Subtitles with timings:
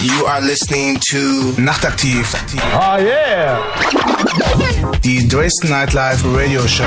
[0.00, 2.32] You are listening to Nachtaktiv.
[2.72, 3.58] Oh yeah!
[5.02, 6.84] Die Dresden Nightlife Radio Show.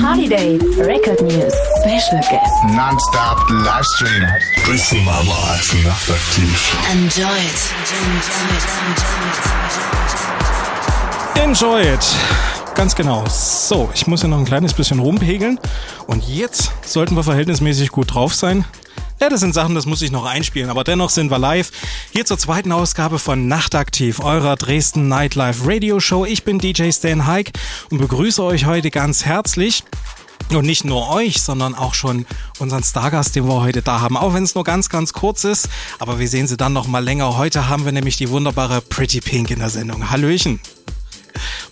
[0.00, 2.64] Party Day, Record News, Special Guest.
[2.74, 4.26] Non-stop Livestream.
[4.64, 6.76] Dresden Nightlife Nachtaktiv.
[6.90, 7.74] Enjoy it.
[11.42, 12.16] Enjoy it.
[12.74, 13.24] Ganz genau.
[13.28, 15.60] So, ich muss ja noch ein kleines bisschen rumpegeln.
[16.06, 18.64] Und jetzt sollten wir verhältnismäßig gut drauf sein.
[19.24, 21.70] Ja, das sind Sachen, das muss ich noch einspielen, aber dennoch sind wir live.
[22.12, 26.26] Hier zur zweiten Ausgabe von Nachtaktiv, eurer Dresden Nightlife Radio Show.
[26.26, 27.52] Ich bin DJ Stan Hike
[27.88, 29.82] und begrüße euch heute ganz herzlich.
[30.50, 32.26] Und nicht nur euch, sondern auch schon
[32.58, 34.18] unseren Stargast, den wir heute da haben.
[34.18, 35.70] Auch wenn es nur ganz, ganz kurz ist.
[35.98, 37.38] Aber wir sehen sie dann noch mal länger.
[37.38, 40.10] Heute haben wir nämlich die wunderbare Pretty Pink in der Sendung.
[40.10, 40.60] Hallöchen.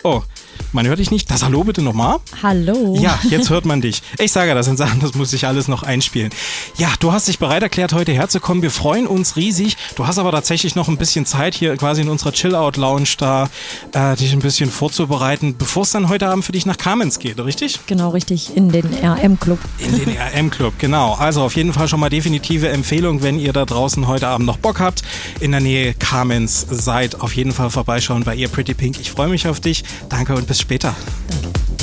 [0.01, 0.23] Oh,
[0.71, 1.29] man hört dich nicht.
[1.29, 2.17] Das Hallo bitte nochmal.
[2.41, 2.97] Hallo.
[2.99, 4.01] Ja, jetzt hört man dich.
[4.19, 6.31] Ich sage, das sind Sachen, das muss ich alles noch einspielen.
[6.77, 8.63] Ja, du hast dich bereit erklärt, heute herzukommen.
[8.63, 9.77] Wir freuen uns riesig.
[9.95, 13.49] Du hast aber tatsächlich noch ein bisschen Zeit hier quasi in unserer Chill-Out-Lounge da,
[13.93, 17.39] äh, dich ein bisschen vorzubereiten, bevor es dann heute Abend für dich nach Kamenz geht,
[17.39, 17.79] richtig?
[17.87, 18.55] Genau, richtig.
[18.55, 19.59] In den RM-Club.
[19.79, 21.13] In den RM-Club, genau.
[21.13, 24.57] Also auf jeden Fall schon mal definitive Empfehlung, wenn ihr da draußen heute Abend noch
[24.57, 25.03] Bock habt,
[25.39, 28.99] in der Nähe Kamenz seid, auf jeden Fall vorbeischauen bei ihr Pretty Pink.
[28.99, 29.83] Ich freue mich auf dich.
[30.09, 30.93] Danke und bis später.
[31.29, 31.82] Danke.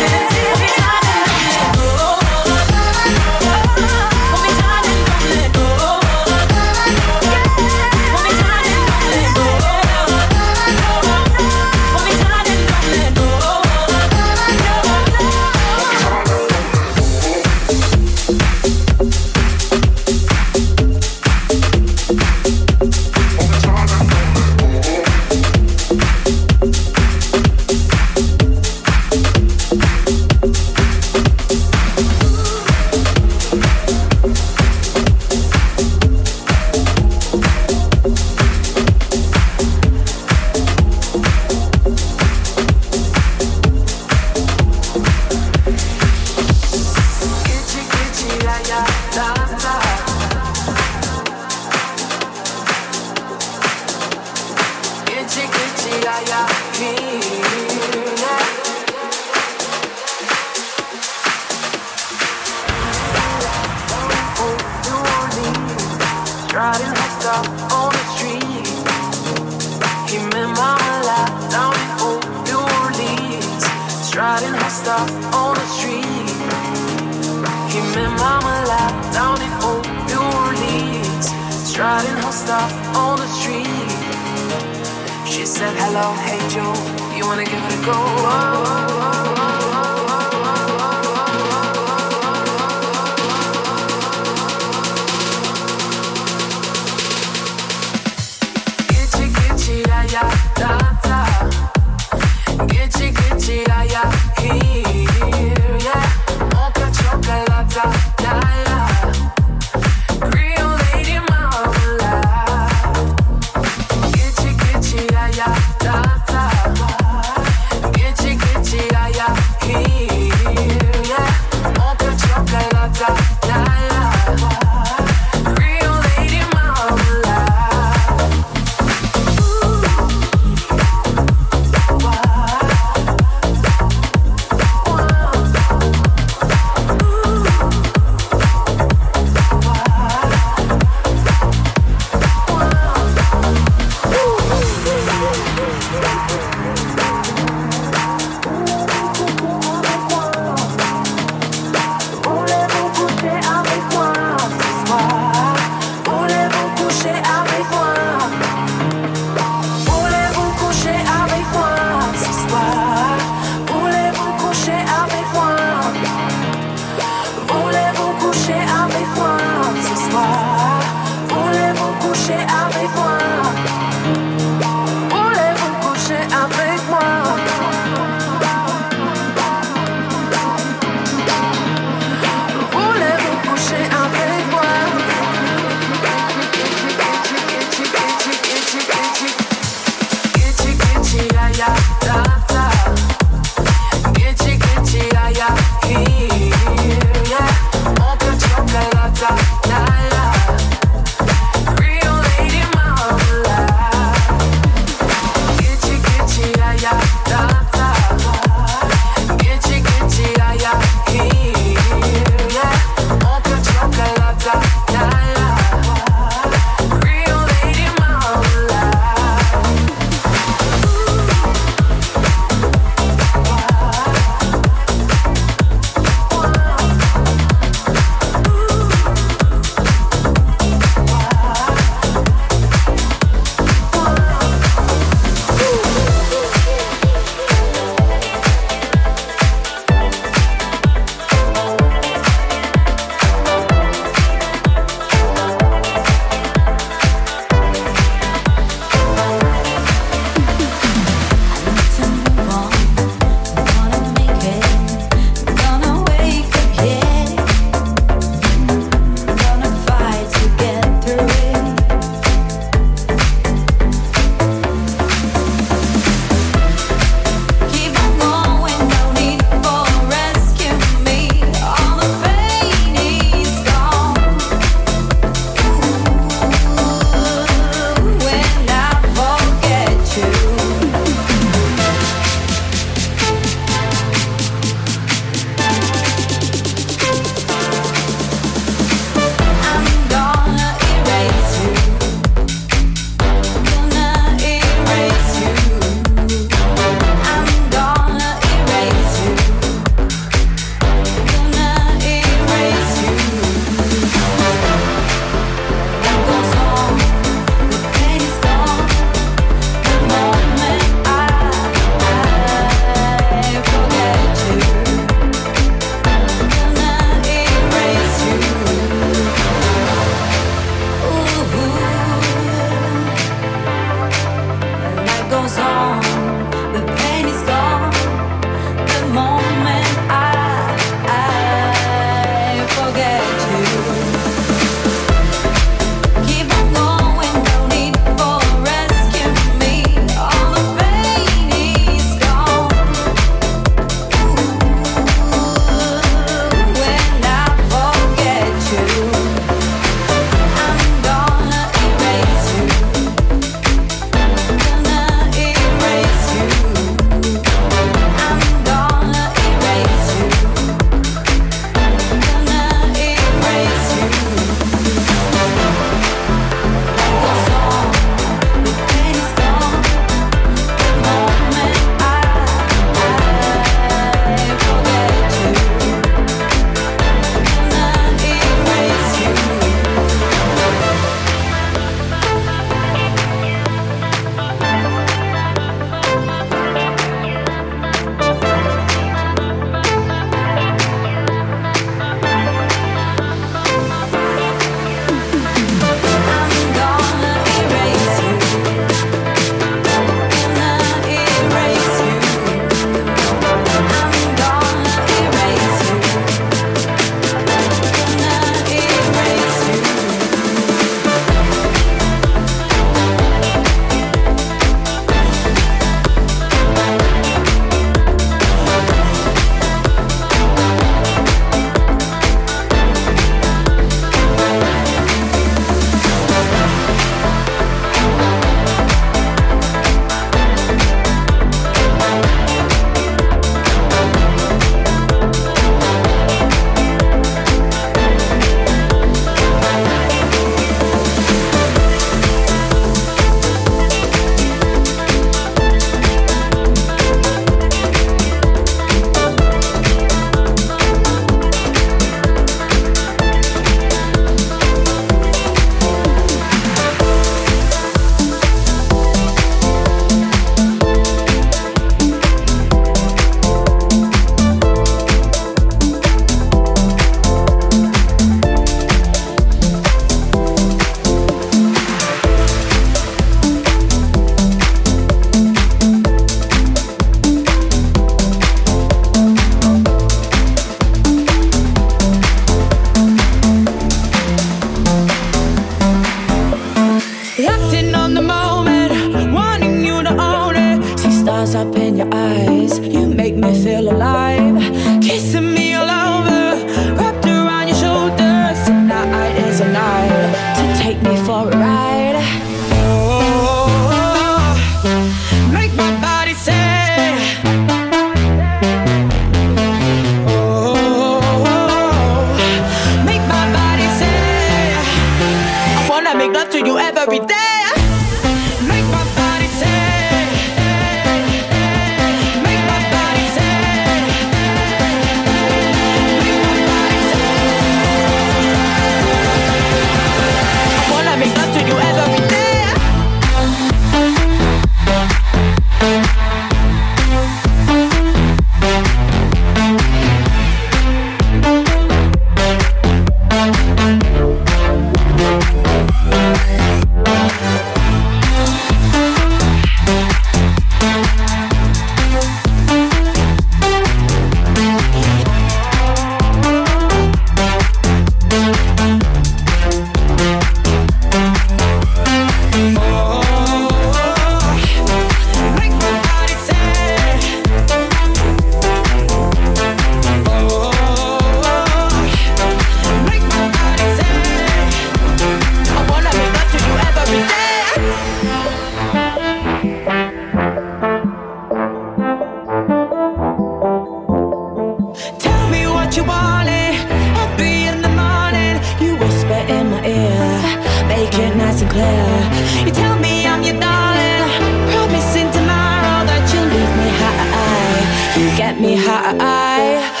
[591.73, 594.27] You tell me I'm your darling,
[594.71, 598.19] promising tomorrow that you'll leave me high.
[598.19, 600.00] You get me high.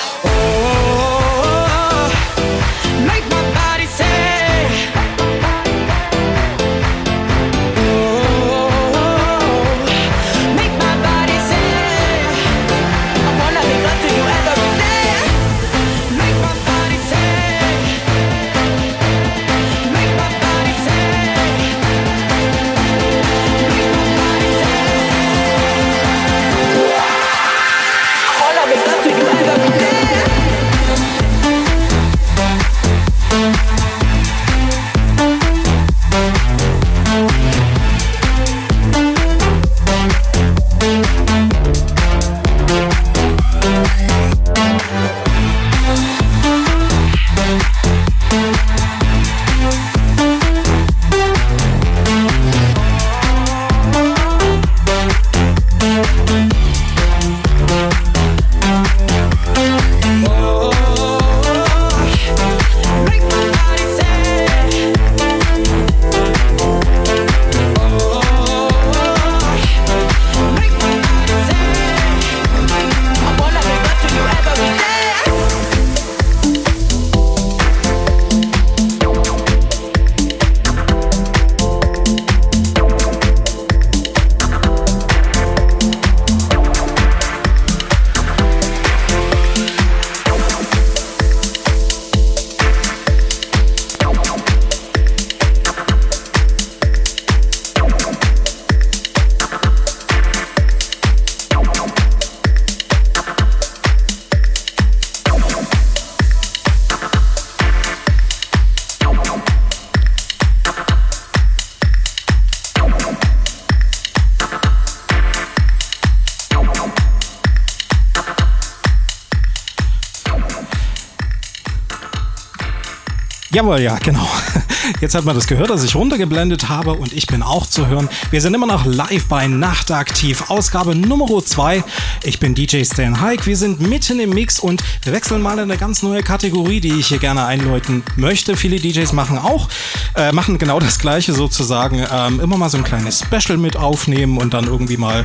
[123.61, 124.27] Jawohl, ja, genau.
[125.01, 128.09] Jetzt hat man das gehört, dass ich runtergeblendet habe und ich bin auch zu hören.
[128.31, 131.83] Wir sind immer noch live bei Nachtaktiv, Ausgabe Nummer 2.
[132.23, 133.45] Ich bin DJ Stan Hike.
[133.45, 136.93] Wir sind mitten im Mix und wir wechseln mal in eine ganz neue Kategorie, die
[136.93, 138.57] ich hier gerne einläuten möchte.
[138.57, 139.69] Viele DJs machen auch,
[140.15, 142.03] äh, machen genau das Gleiche sozusagen.
[142.11, 145.23] Ähm, immer mal so ein kleines Special mit aufnehmen und dann irgendwie mal,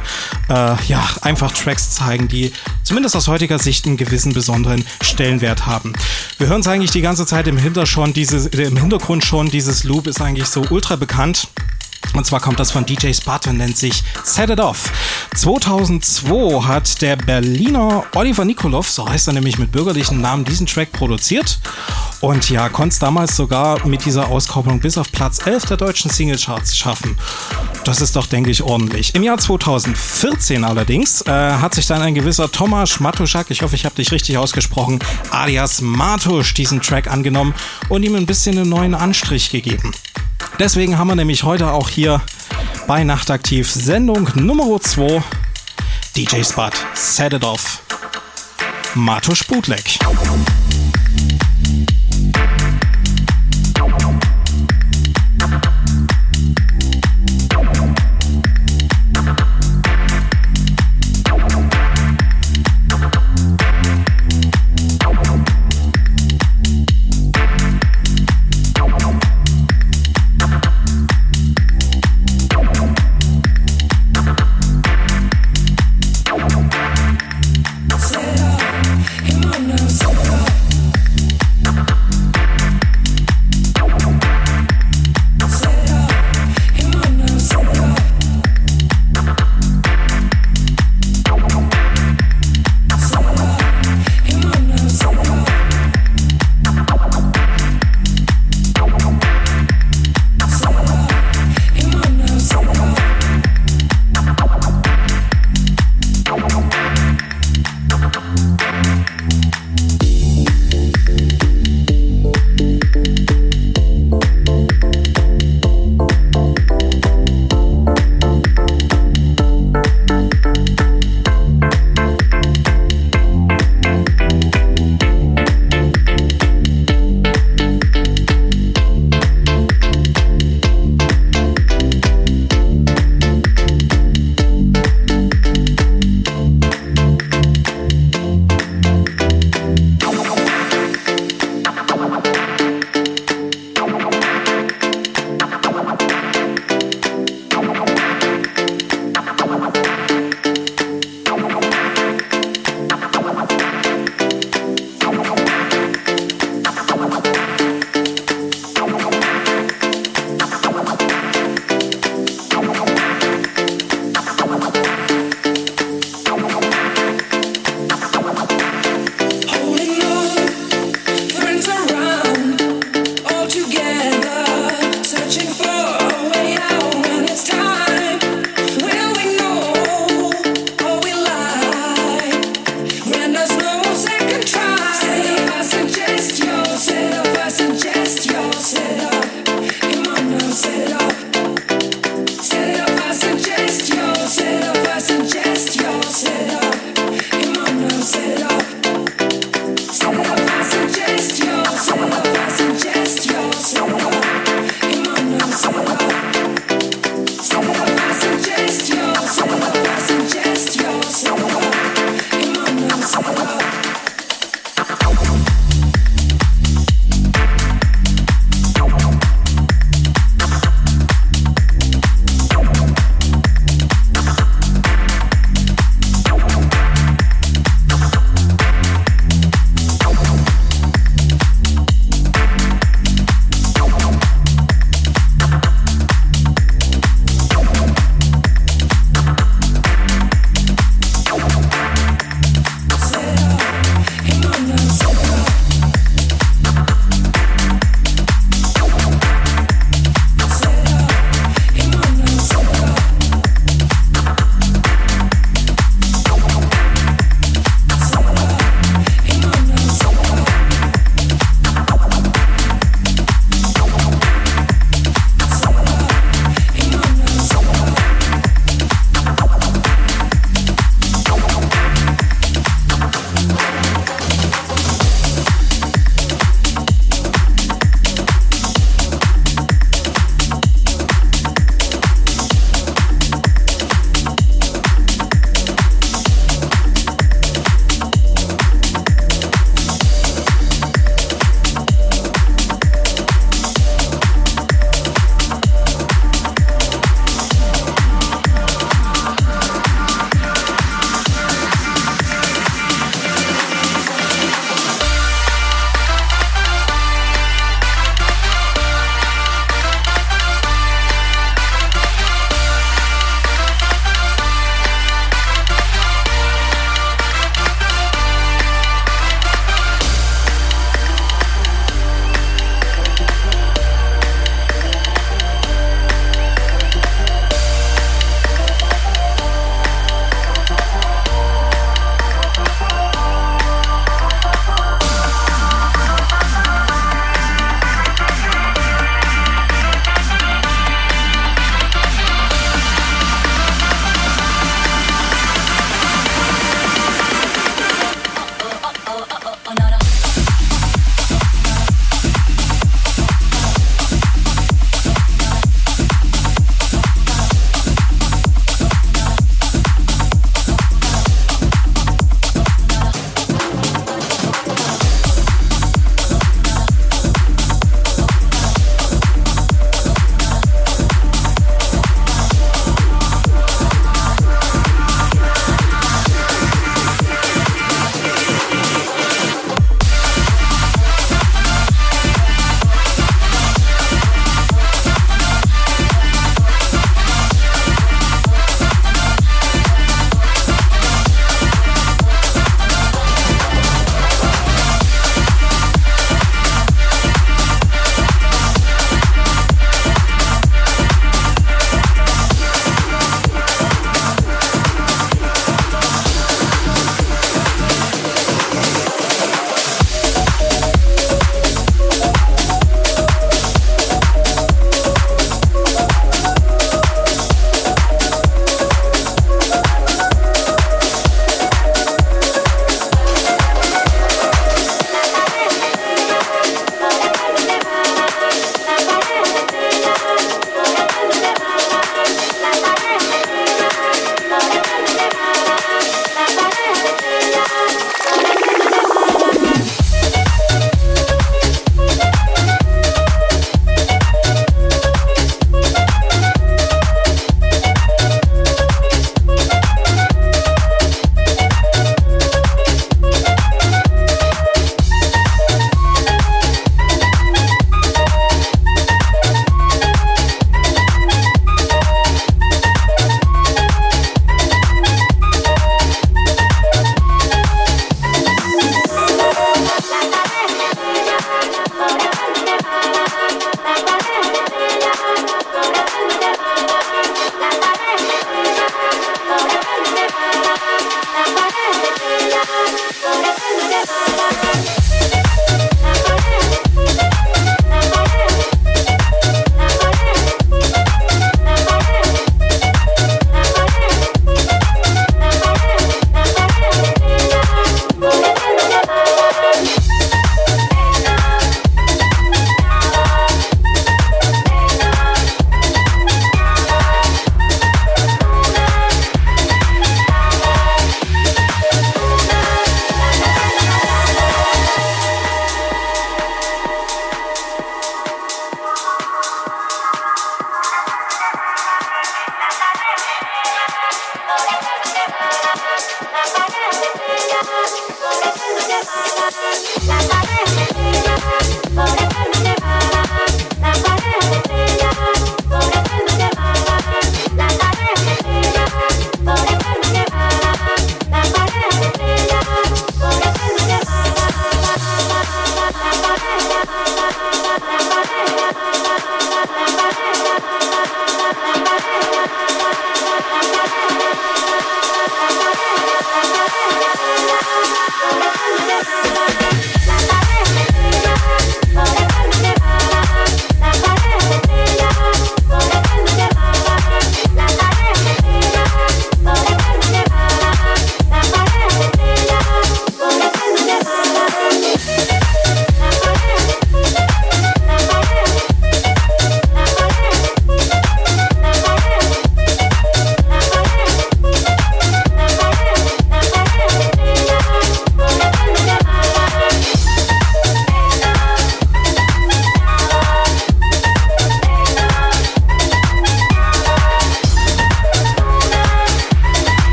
[0.51, 2.53] äh, ja, einfach Tracks zeigen, die
[2.87, 5.93] zumindest aus heutiger Sicht einen gewissen besonderen Stellenwert haben.
[6.39, 9.51] Wir hören es eigentlich die ganze Zeit im, schon, dieses, äh, im Hintergrund schon.
[9.51, 11.49] Dieses Loop ist eigentlich so ultra bekannt.
[12.15, 14.93] Und zwar kommt das von DJ Spot und nennt sich Set It Off.
[15.35, 20.93] 2002 hat der Berliner Oliver Nikolov, so heißt er nämlich mit bürgerlichen Namen, diesen Track
[20.93, 21.59] produziert.
[22.21, 26.11] Und ja, konnte es damals sogar mit dieser Auskopplung bis auf Platz 11 der deutschen
[26.11, 27.19] Singlecharts schaffen.
[27.87, 29.15] Das ist doch, denke ich, ordentlich.
[29.15, 33.85] Im Jahr 2014 allerdings äh, hat sich dann ein gewisser Tomasz Matuszak, ich hoffe, ich
[33.85, 34.99] habe dich richtig ausgesprochen,
[35.31, 37.55] alias Matusz, diesen Track angenommen
[37.89, 39.93] und ihm ein bisschen einen neuen Anstrich gegeben.
[40.59, 42.21] Deswegen haben wir nämlich heute auch hier
[42.89, 45.23] bei Nachtaktiv Sendung Nummer 2
[46.17, 47.83] DJ Spot, Set It Off.
[48.95, 49.97] Matusz Bootleg.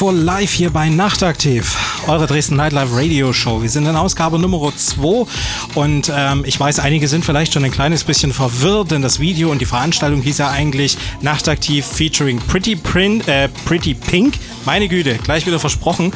[0.00, 1.76] Vor live hier bei Nachtaktiv,
[2.06, 3.60] eure Dresden Nightlife Radio Show.
[3.60, 5.26] Wir sind in Ausgabe Nummer 2
[5.74, 9.50] und ähm, ich weiß, einige sind vielleicht schon ein kleines bisschen verwirrt, denn das Video
[9.50, 14.38] und die Veranstaltung hieß ja eigentlich Nachtaktiv featuring Pretty, Print, äh, Pretty Pink.
[14.64, 16.12] Meine Güte, gleich wieder versprochen.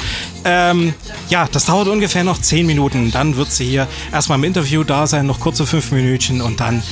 [0.47, 0.95] Ähm,
[1.29, 3.11] ja, das dauert ungefähr noch 10 Minuten.
[3.11, 6.83] Dann wird sie hier erstmal im Interview da sein, noch kurze 5 Minütchen und dann,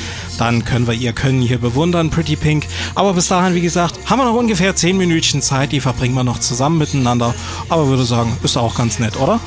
[0.42, 2.66] dann können wir ihr Können hier bewundern, Pretty Pink.
[2.96, 6.24] Aber bis dahin, wie gesagt, haben wir noch ungefähr 10 Minütchen Zeit, die verbringen wir
[6.24, 7.32] noch zusammen miteinander.
[7.68, 9.38] Aber würde sagen, ist auch ganz nett, oder?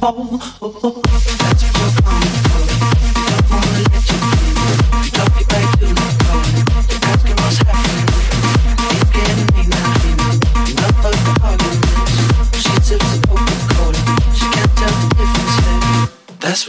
[0.00, 1.45] That's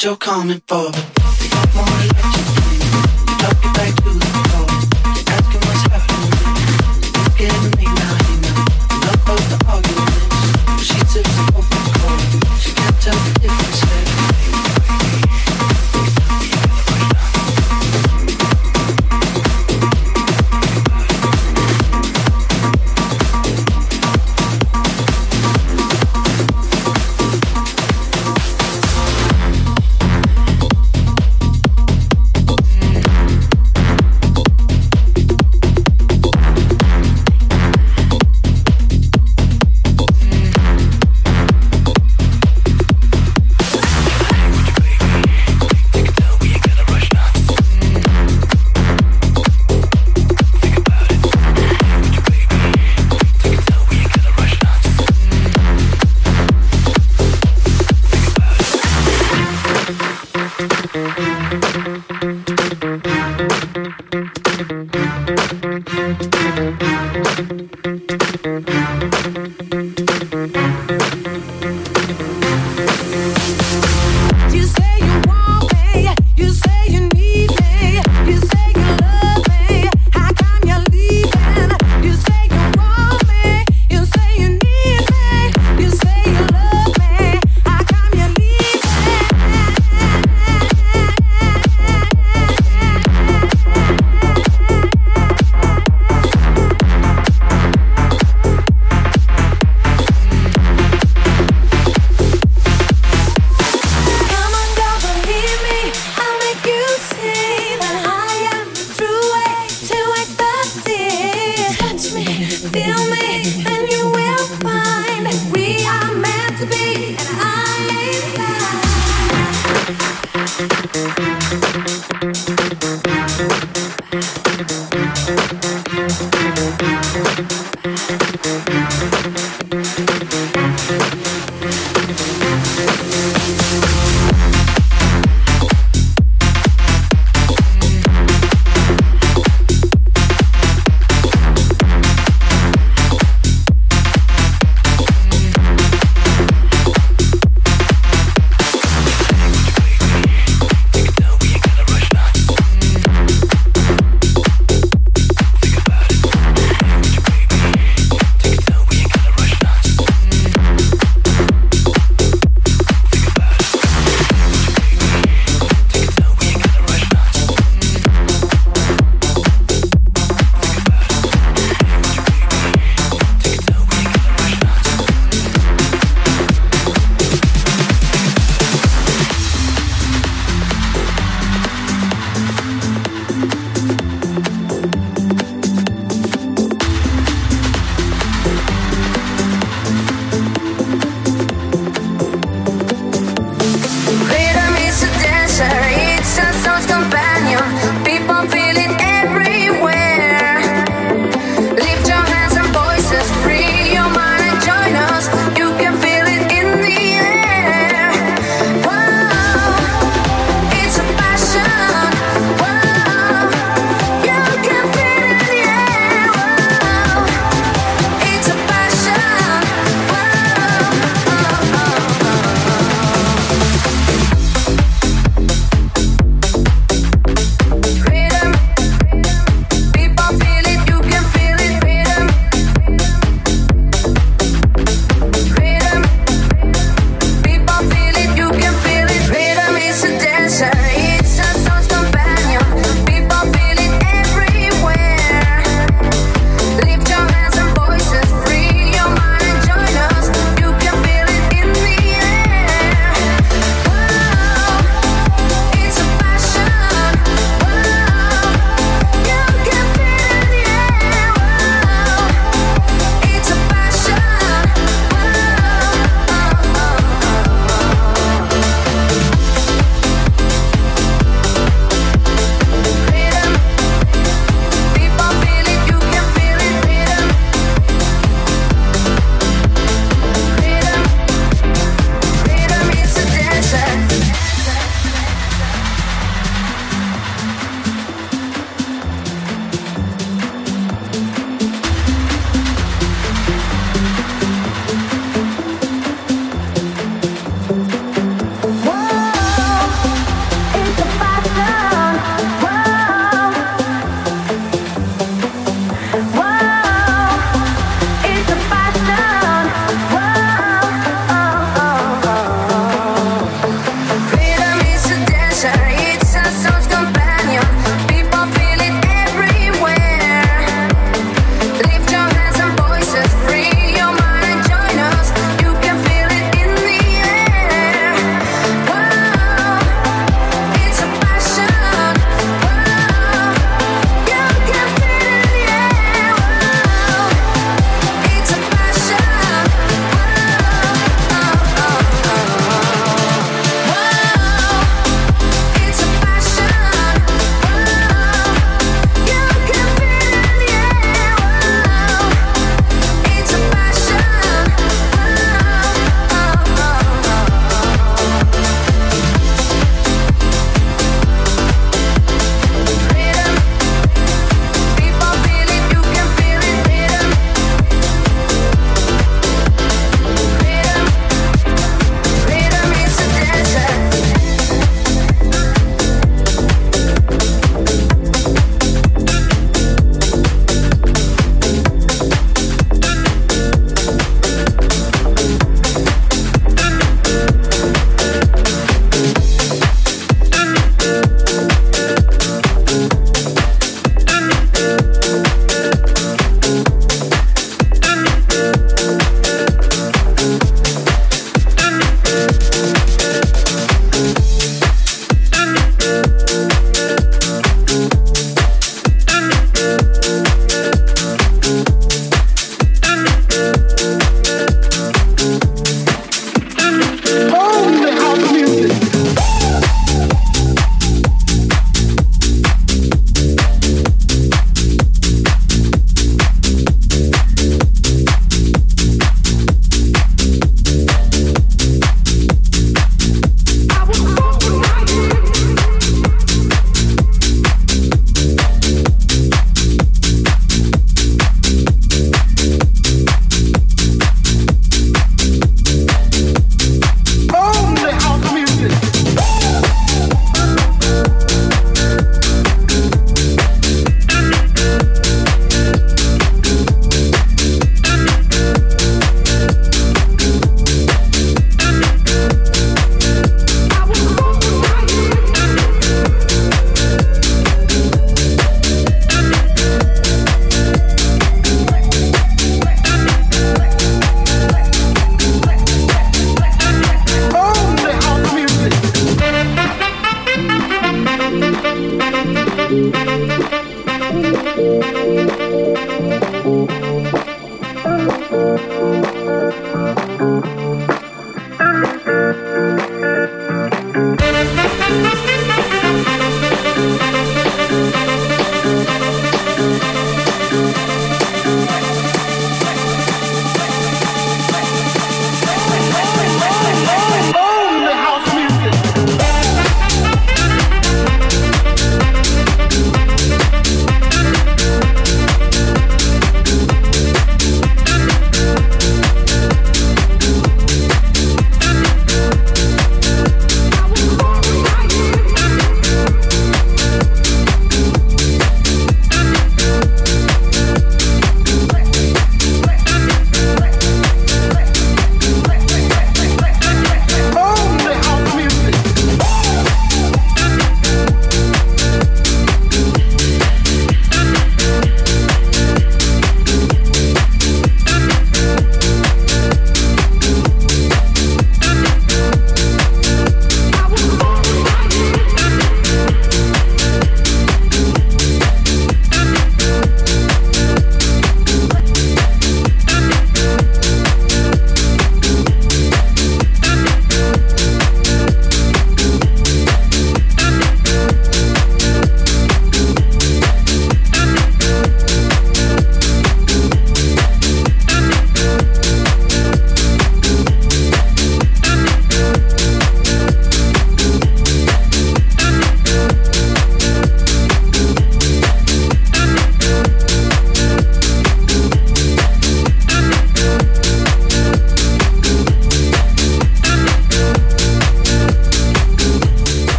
[0.00, 0.90] what you're coming for.
[1.74, 2.59] More.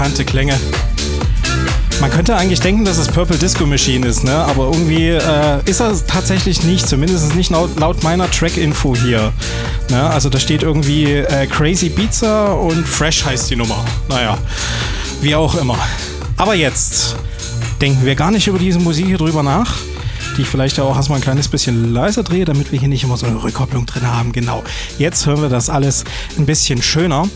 [0.00, 0.58] Wohlbekannte Klänge.
[2.00, 4.34] Man könnte eigentlich denken, dass es Purple Disco Machine ist, ne?
[4.34, 9.30] aber irgendwie äh, ist er tatsächlich nicht, zumindest nicht laut, laut meiner Track-Info hier.
[9.90, 10.02] Ne?
[10.02, 13.84] Also da steht irgendwie äh, Crazy Pizza und Fresh heißt die Nummer.
[14.08, 14.38] Naja,
[15.20, 15.76] wie auch immer.
[16.38, 17.16] Aber jetzt
[17.82, 19.74] denken wir gar nicht über diese Musik hier drüber nach,
[20.38, 23.18] die ich vielleicht auch erstmal ein kleines bisschen leiser drehe, damit wir hier nicht immer
[23.18, 24.32] so eine Rückkopplung drin haben.
[24.32, 24.64] Genau,
[24.98, 26.04] jetzt hören wir das alles
[26.38, 27.28] ein bisschen schöner.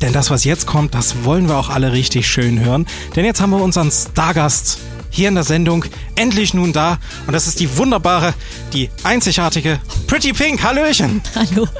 [0.00, 2.86] Denn das, was jetzt kommt, das wollen wir auch alle richtig schön hören.
[3.16, 4.78] Denn jetzt haben wir unseren Stargast
[5.10, 5.84] hier in der Sendung
[6.14, 6.98] endlich nun da.
[7.26, 8.32] Und das ist die wunderbare,
[8.72, 10.62] die einzigartige Pretty Pink.
[10.62, 11.20] Hallöchen.
[11.34, 11.66] Hallo.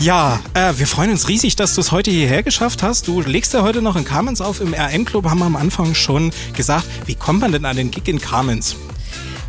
[0.00, 3.08] Ja, äh, wir freuen uns riesig, dass du es heute hierher geschafft hast.
[3.08, 4.60] Du legst ja heute noch in Carmens auf.
[4.60, 8.06] Im RM-Club haben wir am Anfang schon gesagt, wie kommt man denn an den Gig
[8.06, 8.76] in Carmens?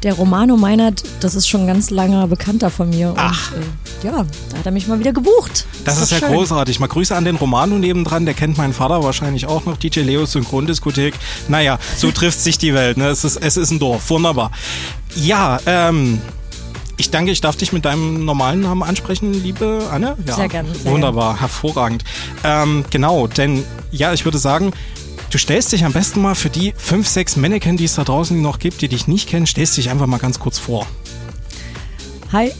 [0.04, 3.14] Der Romano Meinert, das ist schon ein ganz langer Bekannter von mir.
[3.16, 3.54] Ach.
[3.54, 5.66] Und, äh, ja, da hat er mich mal wieder gebucht.
[5.86, 6.36] Das ist doch ja schön.
[6.36, 6.82] großartig.
[6.82, 10.34] Mal Grüße an den Romano nebendran, der kennt meinen Vater wahrscheinlich auch noch, DJ Leos
[10.34, 11.14] Synchrondiskothek.
[11.48, 12.98] Naja, so trifft sich die Welt.
[12.98, 13.08] Ne?
[13.08, 14.52] Es, ist, es ist ein Dorf, wunderbar.
[15.16, 16.22] Ja, ähm,
[16.98, 20.18] ich danke, ich darf dich mit deinem normalen Namen ansprechen, liebe Anne.
[20.28, 22.04] Ja, Sehr gerne, sehr Wunderbar, hervorragend.
[22.44, 24.74] Ähm, genau, denn ja, ich würde sagen,
[25.34, 28.40] du stellst dich am besten mal für die fünf, sechs Mannequin, die es da draußen
[28.40, 30.86] noch gibt, die dich nicht kennen, stellst dich einfach mal ganz kurz vor.
[32.32, 32.52] Hi,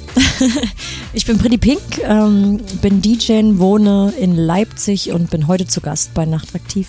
[1.14, 6.14] ich bin Pretty Pink, ähm, bin DJ, wohne in Leipzig und bin heute zu Gast
[6.16, 6.88] bei Nachtaktiv.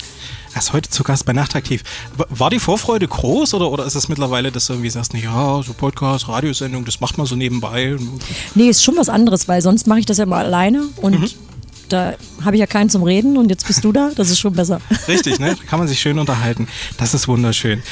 [0.55, 1.82] Er ist heute zu Gast bei Nachtaktiv.
[2.28, 5.72] War die Vorfreude groß oder, oder ist es mittlerweile, dass du irgendwie sagst, ja, so
[5.72, 7.97] Podcast, Radiosendung, das macht man so nebenbei?
[8.55, 11.30] Nee, ist schon was anderes, weil sonst mache ich das ja immer alleine und Mhm.
[11.95, 12.14] Da
[12.45, 14.80] habe ich ja keinen zum Reden und jetzt bist du da, das ist schon besser.
[15.09, 15.57] Richtig, ne?
[15.57, 16.66] Da kann man sich schön unterhalten.
[16.99, 17.82] Das ist wunderschön.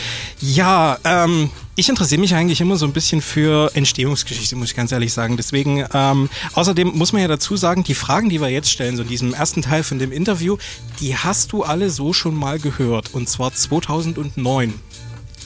[0.40, 4.90] Ja, ähm, ich interessiere mich eigentlich immer so ein bisschen für Entstehungsgeschichte, muss ich ganz
[4.90, 5.36] ehrlich sagen.
[5.36, 9.02] Deswegen, ähm, außerdem muss man ja dazu sagen, die Fragen, die wir jetzt stellen, so
[9.02, 10.56] in diesem ersten Teil von dem Interview,
[11.00, 13.14] die hast du alle so schon mal gehört.
[13.14, 14.74] Und zwar 2009.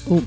[0.09, 0.22] Oh.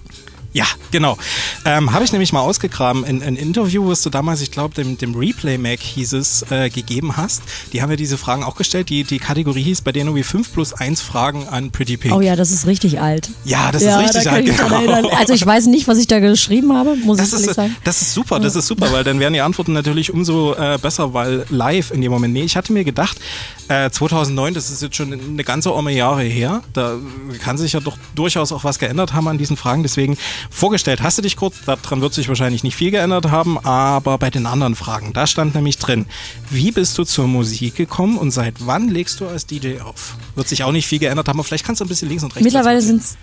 [0.51, 1.17] Ja, genau.
[1.65, 4.97] Ähm, Habe ich nämlich mal ausgegraben in ein Interview, was du damals, ich glaube, dem,
[4.97, 7.43] dem Replay Mac hieß es, äh, gegeben hast.
[7.71, 8.89] Die haben ja diese Fragen auch gestellt.
[8.89, 12.15] Die, die Kategorie hieß bei denen irgendwie 5 plus 1 Fragen an Pretty Pink.
[12.15, 13.29] Oh ja, das ist richtig alt.
[13.45, 14.45] Ja, das ja, ist richtig da alt.
[14.45, 15.09] Genau.
[15.09, 17.75] Also ich weiß nicht, was ich da geschrieben habe, muss Das ich ehrlich ist, sagen.
[17.83, 21.13] das ist super, das ist super, weil dann wären die Antworten natürlich umso äh, besser,
[21.13, 22.33] weil live in dem Moment.
[22.33, 23.19] Nee, ich hatte mir gedacht,
[23.67, 26.95] äh, 2009, das ist jetzt schon eine ganze Orme Jahre her, da
[27.43, 29.83] kann sich ja doch durchaus auch was geändert haben an diesen Fragen.
[29.83, 30.17] Deswegen
[30.49, 34.29] vorgestellt, hast du dich kurz, daran wird sich wahrscheinlich nicht viel geändert haben, aber bei
[34.29, 36.05] den anderen Fragen, da stand nämlich drin,
[36.49, 40.15] wie bist du zur Musik gekommen und seit wann legst du als DJ auf?
[40.35, 42.35] Wird sich auch nicht viel geändert haben, aber vielleicht kannst du ein bisschen links und
[42.35, 42.43] rechts.
[42.43, 43.17] Mittlerweile sind es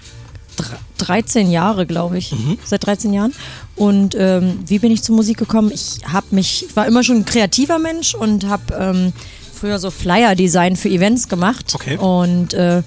[0.98, 2.32] 13 Jahre, glaube ich.
[2.32, 2.58] Mhm.
[2.64, 3.34] Seit 13 Jahren.
[3.74, 5.70] Und ähm, wie bin ich zur Musik gekommen?
[5.72, 9.12] Ich habe mich, ich war immer schon ein kreativer Mensch und habe ähm,
[9.54, 11.74] früher so Flyer-Design für Events gemacht.
[11.74, 11.98] Okay.
[11.98, 12.82] Und äh,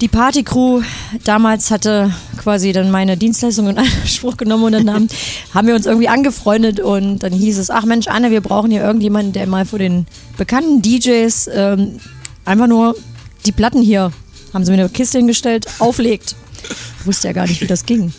[0.00, 0.82] die Partycrew
[1.24, 5.08] damals hatte quasi dann meine Dienstleistung in Anspruch genommen und dann haben,
[5.54, 8.82] haben wir uns irgendwie angefreundet und dann hieß es, ach Mensch, Anne, wir brauchen hier
[8.82, 12.00] irgendjemanden, der mal vor den bekannten DJs ähm,
[12.44, 12.96] einfach nur
[13.46, 14.12] die Platten hier,
[14.52, 16.34] haben sie mir eine Kiste hingestellt, auflegt.
[17.00, 18.12] Ich wusste ja gar nicht, wie das ging.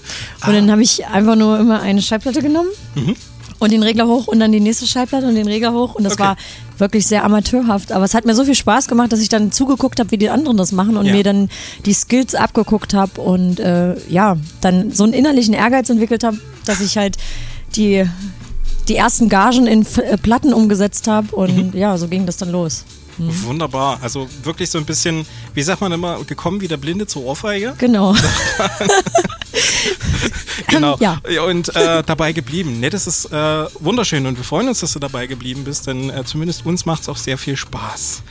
[0.45, 2.69] Und dann habe ich einfach nur immer eine Schallplatte genommen
[3.59, 5.95] und den Regler hoch und dann die nächste Schallplatte und den Regler hoch.
[5.95, 6.23] Und das Okay.
[6.23, 6.37] war
[6.77, 7.91] wirklich sehr amateurhaft.
[7.91, 10.29] Aber es hat mir so viel Spaß gemacht, dass ich dann zugeguckt habe, wie die
[10.29, 11.13] anderen das machen und Ja.
[11.13, 11.49] mir dann
[11.85, 16.81] die Skills abgeguckt habe und äh, ja, dann so einen innerlichen Ehrgeiz entwickelt habe, dass
[16.81, 17.17] ich halt
[17.75, 18.05] die,
[18.87, 21.77] die ersten Gagen in F äh, Platten umgesetzt habe und Mhm.
[21.77, 22.85] ja, so ging das dann los.
[23.17, 23.99] Wunderbar.
[24.01, 27.73] Also wirklich so ein bisschen, wie sagt man immer, gekommen wie der Blinde zur Ohrfeige.
[27.77, 28.13] Genau.
[30.67, 30.97] Genau.
[30.99, 31.19] Ja.
[31.47, 32.79] Und äh, dabei geblieben.
[32.79, 36.09] Ne, das ist äh, wunderschön und wir freuen uns, dass du dabei geblieben bist, denn
[36.09, 38.23] äh, zumindest uns macht es auch sehr viel Spaß.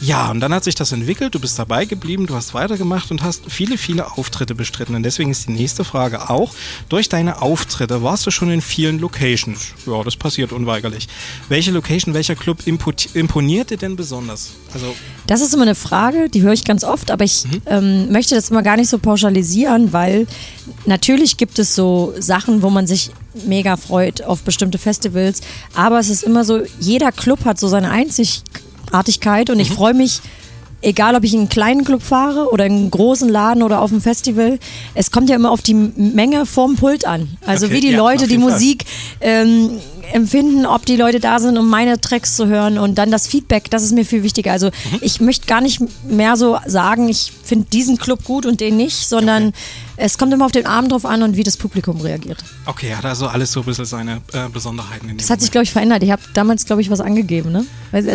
[0.00, 3.22] Ja, und dann hat sich das entwickelt, du bist dabei geblieben, du hast weitergemacht und
[3.22, 4.94] hast viele, viele Auftritte bestritten.
[4.94, 6.52] Und deswegen ist die nächste Frage auch,
[6.88, 9.72] durch deine Auftritte warst du schon in vielen Locations.
[9.86, 11.08] Ja, das passiert unweigerlich.
[11.48, 14.50] Welche Location, welcher Club impoti- imponiert dir denn besonders?
[14.74, 14.94] Also,
[15.26, 18.50] Das ist immer eine Frage, die höre ich ganz oft, aber ich ähm, möchte das
[18.50, 20.26] immer gar nicht so pauschalisieren, weil
[20.84, 23.10] natürlich gibt es so Sachen, wo man sich
[23.44, 25.40] mega freut auf bestimmte Festivals,
[25.74, 27.90] aber es ist immer so, jeder Club hat so seine
[28.86, 30.20] Einzigartigkeit und ich freue mich,
[30.82, 33.90] egal ob ich in einen kleinen Club fahre oder in einen großen Laden oder auf
[33.90, 34.58] einem Festival,
[34.94, 37.28] es kommt ja immer auf die Menge vorm Pult an.
[37.44, 38.38] Also Okay, wie die ja, Leute die.
[38.38, 38.84] Musik
[39.20, 39.70] ähm,
[40.12, 43.70] empfinden, ob die Leute da sind, um meine Tracks zu hören und dann das Feedback,
[43.70, 44.52] das ist mir viel wichtiger.
[44.52, 44.98] Also Mhm.
[45.00, 49.08] ich möchte gar nicht mehr so sagen, ich finde diesen Club gut und den nicht,
[49.08, 49.52] sondern
[49.98, 52.38] es kommt immer auf den Abend drauf an und wie das Publikum reagiert.
[52.66, 55.08] okay, hat also alles so ein bisschen seine äh, Besonderheiten.
[55.08, 56.02] In Das hat sich, glaube ich, verändert.
[56.02, 57.64] Ich habe damals, glaube ich, was angegeben, ne?
[57.92, 58.12] Weil es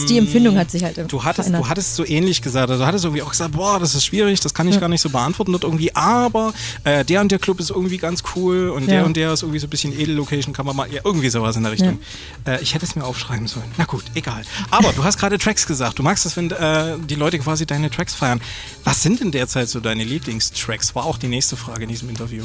[0.00, 1.64] ist, die Empfindung hat sich halt Ähm, Du hattest, verändert.
[1.64, 4.40] du hattest so ähnlich gesagt, also du hattest irgendwie auch gesagt, boah, das ist schwierig,
[4.40, 6.52] das kann ich gar nicht so beantworten dort irgendwie, aber
[6.84, 9.04] äh, der und der Club ist irgendwie ganz cool und der Ja.
[9.04, 11.62] und der ist irgendwie so ein bisschen Edellocation, kann man mal, ja, irgendwie sowas in
[11.62, 11.98] der Richtung.
[12.46, 13.70] Äh, ich hätte es mir aufschreiben sollen.
[13.78, 14.42] Na gut, egal.
[14.70, 17.90] Aber du hast gerade Tracks gesagt, du magst es, wenn äh, die Leute quasi deine
[17.90, 18.40] Tracks feiern.
[18.84, 20.94] Was sind denn derzeit so deine Lieblingstracks?
[20.94, 22.44] War auch die nächste Frage in diesem Interview.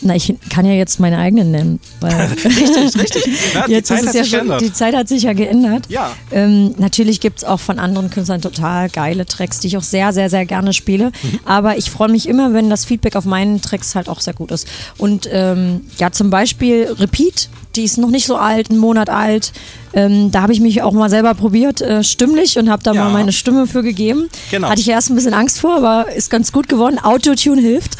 [0.00, 1.80] Na, ich kann ja jetzt meine eigenen nennen.
[2.02, 3.54] Richtig, richtig.
[3.54, 4.58] Ja, die Zeit ja sich schon.
[4.58, 5.86] Die Zeit hat sich ja geändert.
[5.88, 6.12] Ja.
[6.30, 10.12] Ähm, natürlich gibt es auch von anderen Künstlern total geile Tracks, die ich auch sehr,
[10.12, 11.12] sehr, sehr gerne spiele.
[11.22, 11.40] Mhm.
[11.44, 14.50] Aber ich freue mich immer, wenn das Feedback auf meinen Tracks halt auch sehr gut
[14.50, 14.68] ist.
[14.98, 19.52] Und ähm, ja, zum Beispiel Repeat, die ist noch nicht so alt, einen Monat alt.
[19.92, 23.04] Ähm, da habe ich mich auch mal selber probiert, äh, stimmlich, und habe da Ja.
[23.04, 24.28] mal meine Stimme für gegeben.
[24.50, 24.68] Genau.
[24.68, 26.98] Hatte ich erst ein bisschen Angst vor, aber ist ganz gut geworden.
[26.98, 27.96] Autotune hilft.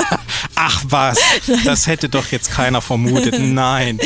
[0.54, 1.18] Ach was,
[1.64, 3.36] das hätte doch jetzt keiner vermutet.
[3.40, 3.98] Nein.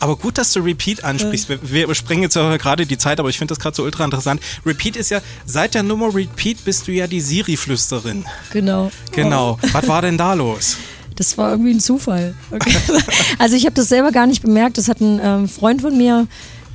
[0.00, 1.48] Aber gut, dass du Repeat ansprichst.
[1.48, 4.42] Wir, wir sprengen jetzt gerade die Zeit, aber ich finde das gerade so ultra interessant.
[4.66, 8.26] Repeat ist ja, seit der Nummer Repeat bist du ja die Siri-Flüsterin.
[8.52, 8.90] genau.
[9.12, 9.58] Genau.
[9.72, 10.76] Was war denn da los?
[11.18, 12.34] Das war irgendwie ein Zufall.
[12.50, 12.74] Okay.
[13.38, 14.78] Also ich habe das selber gar nicht bemerkt.
[14.78, 16.26] Das hat ein ähm, Freund von mir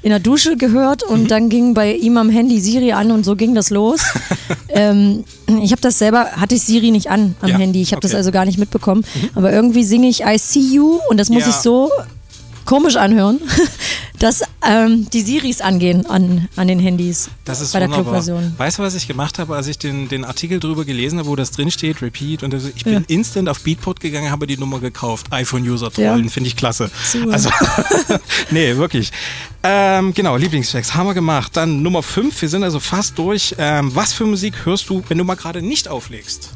[0.01, 1.13] in der Dusche gehört Mhm.
[1.13, 4.01] und dann ging bei ihm am Handy Siri an und so ging das los.
[4.69, 5.23] ähm,
[5.61, 7.81] ich habe das selber, hatte ich Siri nicht an am Ja, Handy.
[7.81, 8.15] Ich habe das okay.
[8.15, 8.19] Mhm.
[8.19, 9.05] also gar nicht mitbekommen.
[9.35, 11.49] Aber irgendwie singe ich I see you und das muss Ja.
[11.49, 11.89] ich so
[12.65, 13.39] komisch anhören,
[14.19, 18.13] dass ähm, die Siris angehen an, an den Handys Das ist bei der wunderbar.
[18.21, 18.53] Clubversion.
[18.57, 21.35] Weißt du, was ich gemacht habe, als ich den, den Artikel drüber gelesen habe, wo
[21.35, 23.01] das drin steht, Repeat, und das, ich bin Ja.
[23.07, 25.27] instant auf Beatport gegangen, habe die Nummer gekauft.
[25.31, 26.29] iPhone-User trollen, Ja.
[26.29, 26.89] finde ich klasse.
[27.11, 27.33] Super.
[27.33, 27.49] Also,
[28.51, 29.11] nee, wirklich.
[29.63, 31.55] Ähm, genau, Lieblingstracks haben wir gemacht.
[31.57, 33.55] Dann Nummer 5, wir sind also fast durch.
[33.57, 36.51] Ähm, was für Musik hörst du, wenn du mal gerade nicht auflegst?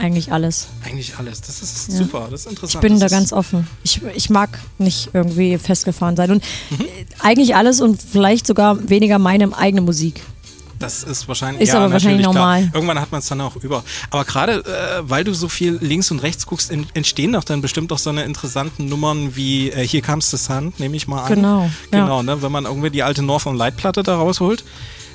[0.00, 0.68] Eigentlich alles.
[0.84, 1.40] Eigentlich alles.
[1.42, 2.82] Das ist super, das ist Ich interessant.
[2.82, 3.66] bin da das ist, ganz offen.
[3.82, 6.30] Ich, ich mag nicht irgendwie festgefahren sein.
[6.30, 6.80] Und Mhm.
[6.80, 6.86] äh,
[7.20, 10.22] eigentlich alles und vielleicht sogar weniger meine eigene Musik.
[10.78, 12.56] Das ist wahrscheinlich, Ist ja, aber wahrscheinlich natürlich, klar.
[12.60, 12.70] normal.
[12.72, 13.84] Irgendwann hat man es dann auch über.
[14.08, 17.60] Aber gerade äh, weil du so viel links und rechts guckst, en- entstehen doch dann
[17.60, 21.24] bestimmt auch so eine interessanten Nummern wie äh, Hier Comes the Sun, nehme ich mal
[21.24, 21.34] an.
[21.34, 22.00] Genau, ja.
[22.00, 22.40] Genau, ne?
[22.40, 24.64] wenn man irgendwie die alte Northern Light Platte da rausholt.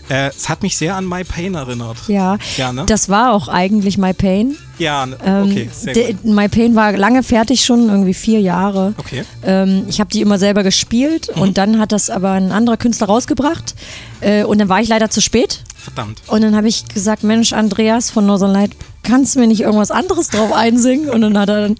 [0.09, 1.97] Äh, es hat mich sehr an My Pain erinnert.
[2.07, 2.83] Ja, Ja, ne?
[2.85, 4.55] das war auch eigentlich My Pain.
[4.77, 5.07] Ja?
[5.25, 6.25] Ähm, okay, sehr gut.
[6.25, 8.93] My Pain war lange fertig schon, irgendwie vier Jahre.
[8.97, 9.23] Okay.
[9.43, 11.41] Ähm, ich habe die immer selber gespielt Mhm.
[11.41, 13.73] und dann hat das aber ein anderer Künstler rausgebracht.
[14.21, 15.61] Äh, und dann war ich leider zu spät.
[15.75, 16.21] Verdammt.
[16.27, 18.71] Und dann habe ich gesagt, Mensch, Andreas von Northern Light,
[19.03, 21.09] kannst du mir nicht irgendwas anderes drauf einsingen?
[21.09, 21.75] Und dann hat er dann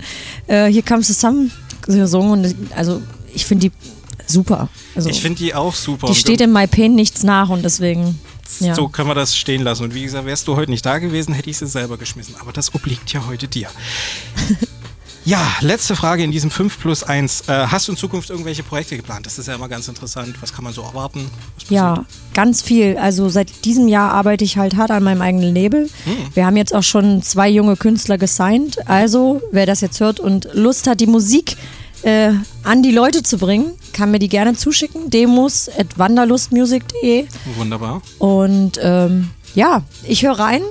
[0.48, 1.52] äh, hier Comes the Sun
[1.86, 2.32] gesungen.
[2.46, 3.02] Und also
[3.34, 3.72] ich finde die
[4.28, 4.70] super.
[4.96, 6.08] Also, Ich finde die auch super.
[6.08, 8.20] die steht in My Pain nichts nach und deswegen.
[8.60, 8.76] Ja.
[8.76, 9.84] So können wir das stehen lassen.
[9.84, 12.36] Und wie gesagt, wärst du heute nicht da gewesen, hätte ich sie selber geschmissen.
[12.40, 13.70] Aber das obliegt ja heute dir.
[15.28, 17.46] Ja, letzte Frage in diesem 5 plus 1.
[17.48, 19.26] Äh, hast du in Zukunft irgendwelche Projekte geplant?
[19.26, 20.36] Das ist ja immer ganz interessant.
[20.40, 21.32] Was kann man so erwarten?
[21.68, 22.06] Ja,
[22.36, 22.96] ganz viel.
[22.98, 25.90] Also seit diesem Jahr arbeite ich halt hart an meinem eigenen Label.
[26.36, 28.88] Wir haben jetzt auch schon zwei junge Künstler gesigned.
[28.88, 31.58] Also, wer das jetzt hört und Lust hat, die Musik
[32.06, 32.34] äh,
[32.64, 35.10] an die Leute zu bringen, kann mir die gerne zuschicken.
[35.10, 37.26] Demos at wanderlustmusic.de.
[37.58, 38.02] Wunderbar.
[38.20, 40.62] Und ähm, ja, ich höre rein.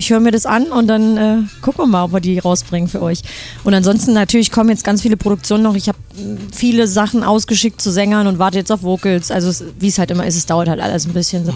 [0.00, 2.88] Ich höre mir das an und dann äh, gucken wir mal, ob wir die rausbringen
[2.88, 3.22] für euch.
[3.64, 5.74] Und ansonsten natürlich kommen jetzt ganz viele Produktionen noch.
[5.74, 9.32] Ich habe mm, viele Sachen ausgeschickt zu Sängern und warte jetzt auf Vocals.
[9.32, 11.44] Also wie es halt immer ist, es dauert halt alles ein bisschen.
[11.44, 11.52] So.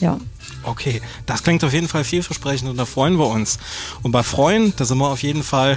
[0.00, 0.18] Ja.
[0.62, 3.58] Okay, das klingt auf jeden Fall vielversprechend und da freuen wir uns.
[4.02, 5.76] Und bei Freuen, da sind wir auf jeden Fall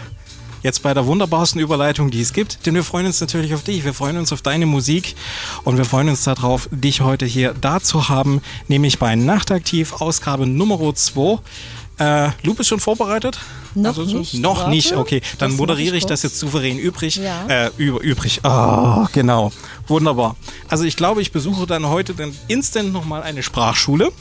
[0.64, 3.84] jetzt bei der wunderbarsten Überleitung, die es gibt, denn wir freuen uns natürlich auf dich,
[3.84, 5.16] wir freuen uns auf deine Musik
[5.64, 10.46] und wir freuen uns darauf, dich heute hier da zu haben, nämlich bei Nachtaktiv, Ausgabe
[10.48, 11.40] Nummer 2.
[12.00, 13.38] Äh, Lu bist schon vorbereitet?
[13.76, 14.70] Noch so- nicht, Noch warte.
[14.72, 15.22] nicht, okay.
[15.38, 17.18] Dann moderiere ich ich das jetzt souverän übrig.
[17.18, 17.46] Ja.
[17.48, 18.40] Äh, über, übrig.
[18.44, 19.52] Ah, genau.
[19.88, 20.36] Wunderbar.
[20.68, 24.12] Also ich glaube, ich besuche dann heute dann instant nochmal eine Sprachschule.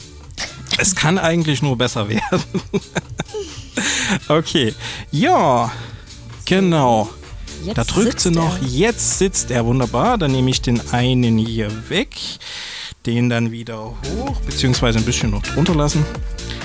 [0.77, 2.43] Es kann eigentlich nur besser werden.
[4.27, 4.73] okay.
[5.11, 5.71] Ja,
[6.45, 7.09] genau.
[7.63, 8.57] Jetzt da drückt sie noch.
[8.61, 8.67] er.
[8.67, 10.17] Jetzt sitzt er wunderbar.
[10.17, 12.15] Dann nehme ich den einen hier weg.
[13.05, 16.05] Den dann wieder hoch, beziehungsweise ein bisschen noch drunter lassen.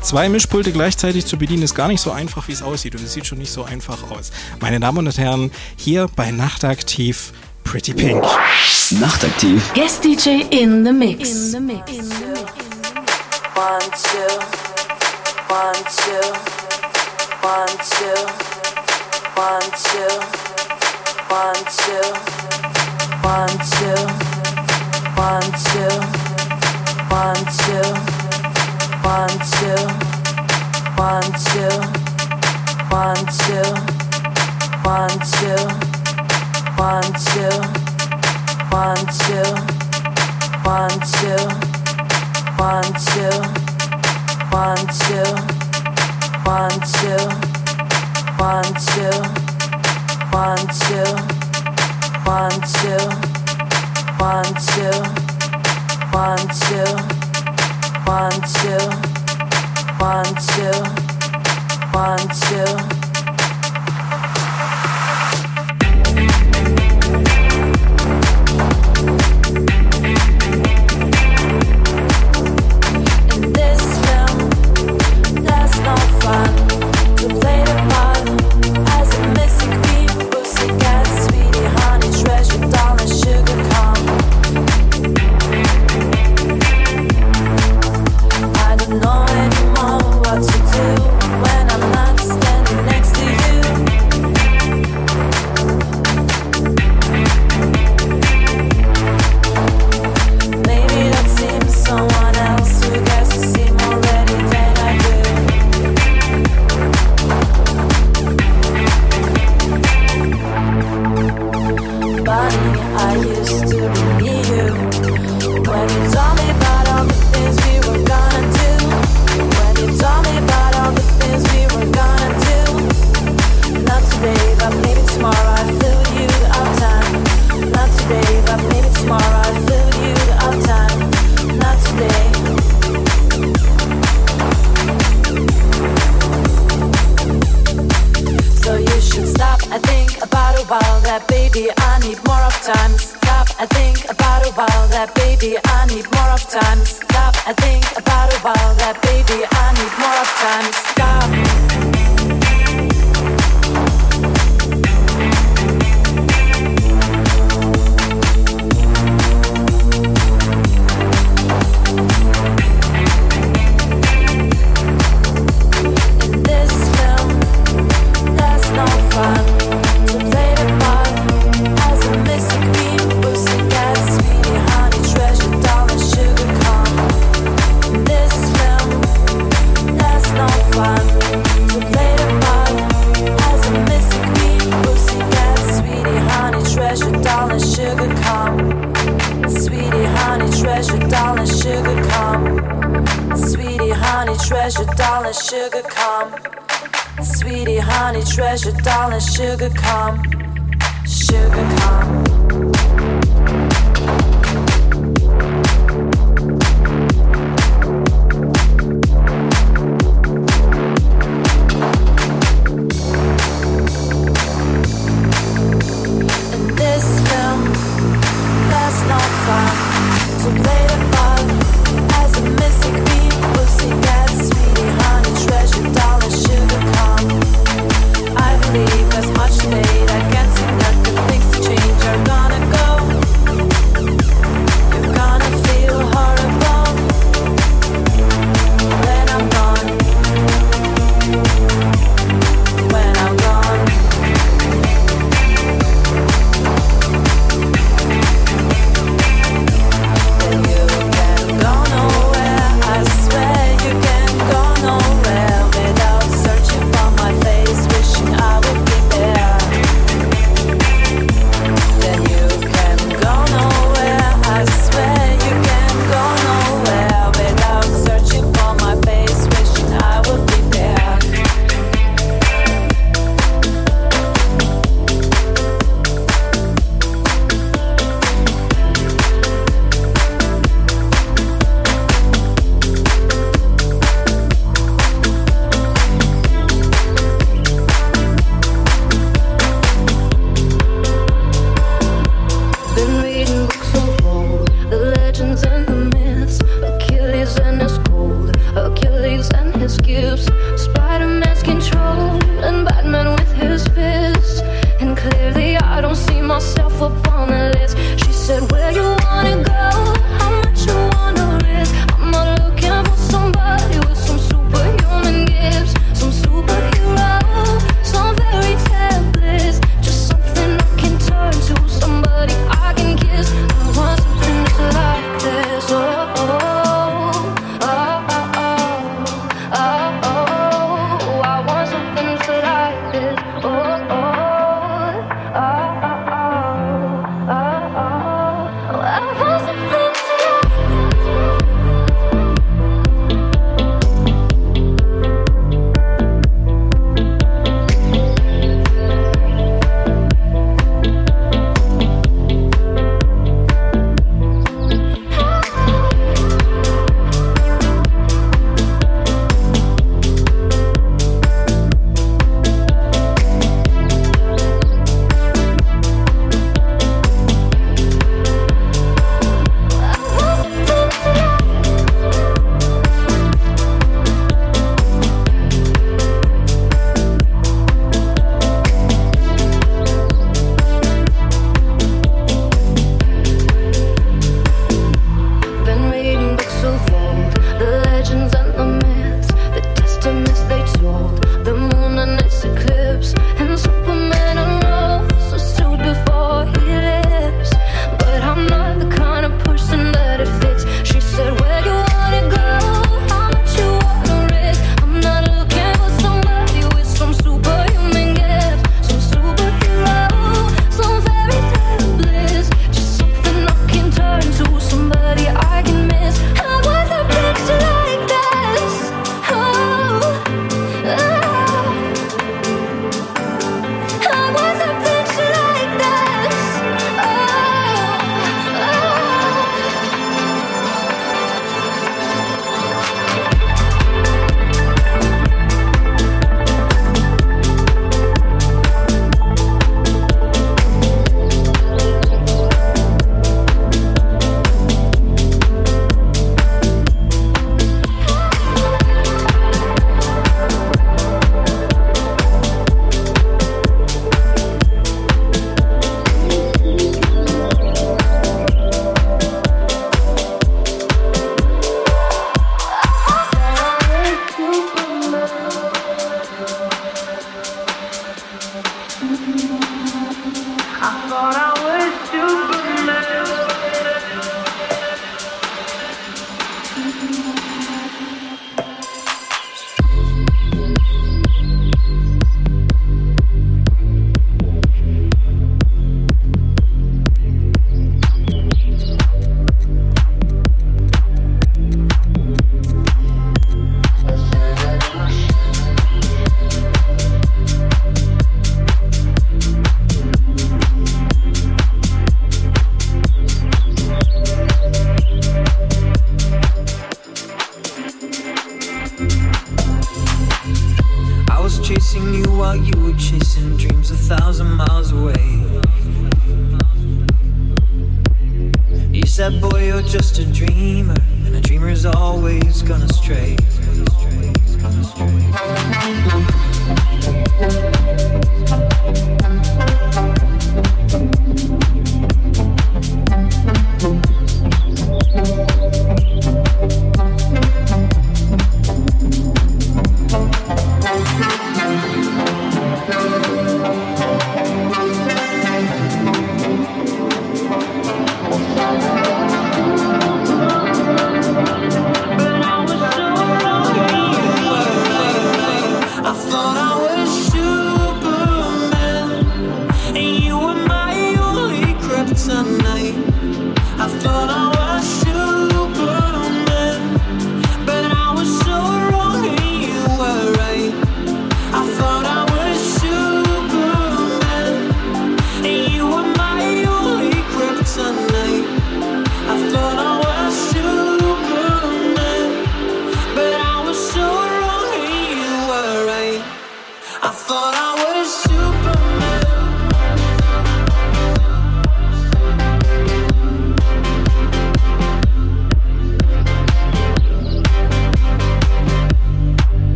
[0.00, 2.94] Zwei Mischpulte gleichzeitig zu bedienen ist gar nicht so einfach, wie es aussieht.
[2.94, 4.32] Und es sieht schon nicht so einfach aus.
[4.60, 7.32] Meine Damen und Herren, hier bei Nachtaktiv
[7.64, 8.24] Pretty Pink.
[8.90, 9.72] Nachtaktiv.
[9.74, 11.54] Guest DJ in the mix.
[11.54, 11.92] One, two,
[13.54, 14.38] one, two,
[15.48, 16.22] one, two, one, two,
[17.42, 18.51] one, two, one, two,
[19.34, 20.08] one, two,
[21.28, 21.54] one,
[46.90, 47.51] two,
[48.42, 49.12] one, two,
[50.32, 50.58] one,
[62.40, 63.01] two,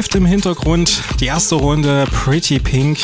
[0.00, 1.02] läuft im Hintergrund.
[1.20, 3.00] Die erste Runde Pretty Pink.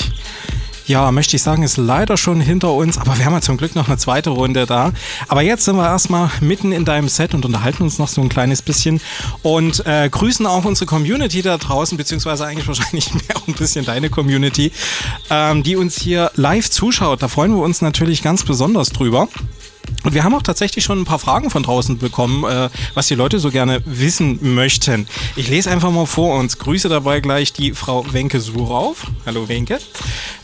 [0.87, 3.75] Ja, möchte ich sagen, ist leider schon hinter uns, aber wir haben ja zum Glück
[3.75, 4.93] noch eine zweite Runde da.
[5.29, 8.31] Aber jetzt sind wir erstmal mitten in deinem Set und unterhalten uns noch so ein
[8.31, 9.03] kleines bisschen
[9.43, 14.09] und äh, grüßen auch unsere Community da draußen, beziehungsweise eigentlich wahrscheinlich mehr ein bisschen deine
[14.09, 14.73] Community,
[15.29, 17.23] ähm, die uns hier live zuschaut.
[17.23, 19.29] Da freuen wir uns natürlich ganz besonders drüber.
[20.17, 23.39] Wir haben auch tatsächlich schon ein paar Fragen von draußen bekommen, äh, was die Leute
[23.39, 25.07] so gerne wissen möchten.
[25.37, 26.57] Ich lese einfach mal vor uns.
[26.57, 29.09] Grüße dabei gleich die Frau Wenke Surauf.
[29.27, 29.79] Hallo Wenke.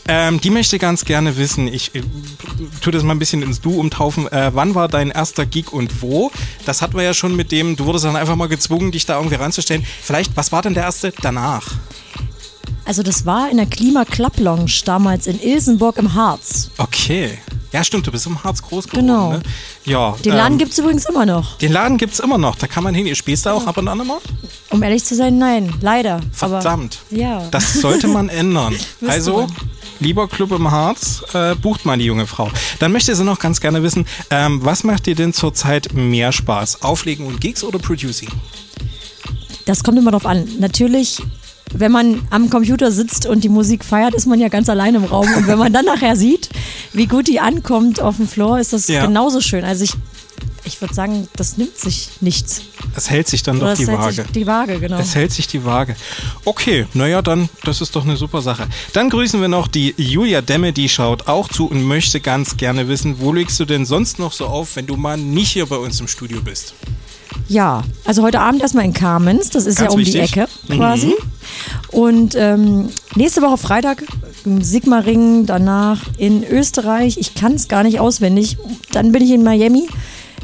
[0.07, 2.03] Ähm, die möchte ganz gerne wissen, ich äh,
[2.81, 4.31] tue das mal ein bisschen ins Du umtaufen.
[4.31, 6.31] Äh, wann war dein erster Gig und wo?
[6.67, 9.17] Das hatten wir ja schon mit dem, du wurdest dann einfach mal gezwungen, dich da
[9.17, 9.83] irgendwie ranzustellen.
[10.03, 11.65] Vielleicht, was war denn der erste danach?
[12.85, 16.69] Also das war in der Klima Club Lounge damals in Ilsenburg im Harz.
[16.77, 17.39] Okay.
[17.73, 19.07] Ja, stimmt, du bist im Harz groß geworden.
[19.07, 19.31] Genau.
[19.33, 19.41] Ne?
[19.83, 21.57] Ja, Den Laden ähm, gibt's übrigens immer noch.
[21.57, 23.07] Den Laden gibt's immer noch, da kann man hin.
[23.07, 24.19] Ihr spielst da auch ab und an mal?
[24.69, 26.21] Um ehrlich zu sein, nein, leider.
[26.31, 26.99] Verdammt.
[27.09, 27.47] Aber, ja.
[27.49, 28.75] Das sollte man ändern.
[29.07, 29.47] Also,
[29.99, 32.49] lieber Club im Harz, äh, bucht mal die junge Frau.
[32.79, 36.83] Dann möchte sie noch ganz gerne wissen, ähm, was macht dir denn zurzeit mehr Spaß?
[36.83, 38.29] Auflegen und Gigs oder Producing?
[39.65, 40.47] Das kommt immer drauf an.
[40.59, 41.21] Natürlich,
[41.73, 45.05] wenn man am Computer sitzt und die Musik feiert, ist man ja ganz allein im
[45.05, 45.27] Raum.
[45.35, 46.49] Und wenn man dann nachher sieht,
[46.93, 49.05] wie gut die ankommt auf dem Floor, ist das Ja.
[49.05, 49.63] genauso schön.
[49.65, 49.93] Also ich,
[50.65, 52.61] ich würde sagen, das nimmt sich nichts.
[52.95, 54.13] Es hält sich dann Oder doch die hält Waage.
[54.13, 54.97] sich die Waage, genau.
[54.99, 55.95] Es hält sich die Waage.
[56.45, 58.67] Okay, naja, dann, das ist doch eine super Sache.
[58.93, 62.87] Dann grüßen wir noch die Julia Demme, die schaut auch zu und möchte ganz gerne
[62.87, 65.77] wissen, wo legst du denn sonst noch so auf, wenn du mal nicht hier bei
[65.77, 66.73] uns im Studio bist?
[67.49, 70.31] Ja, also heute Abend erstmal in Kamenz, das ist Ganz ja um wichtig.
[70.31, 70.77] die Ecke Mhm.
[70.77, 71.13] quasi.
[71.89, 74.03] Und ähm, nächste Woche Freitag
[74.45, 77.17] Sigmaringen, danach in Österreich.
[77.17, 78.57] Ich kann es gar nicht auswendig.
[78.91, 79.87] Dann bin ich in Miami.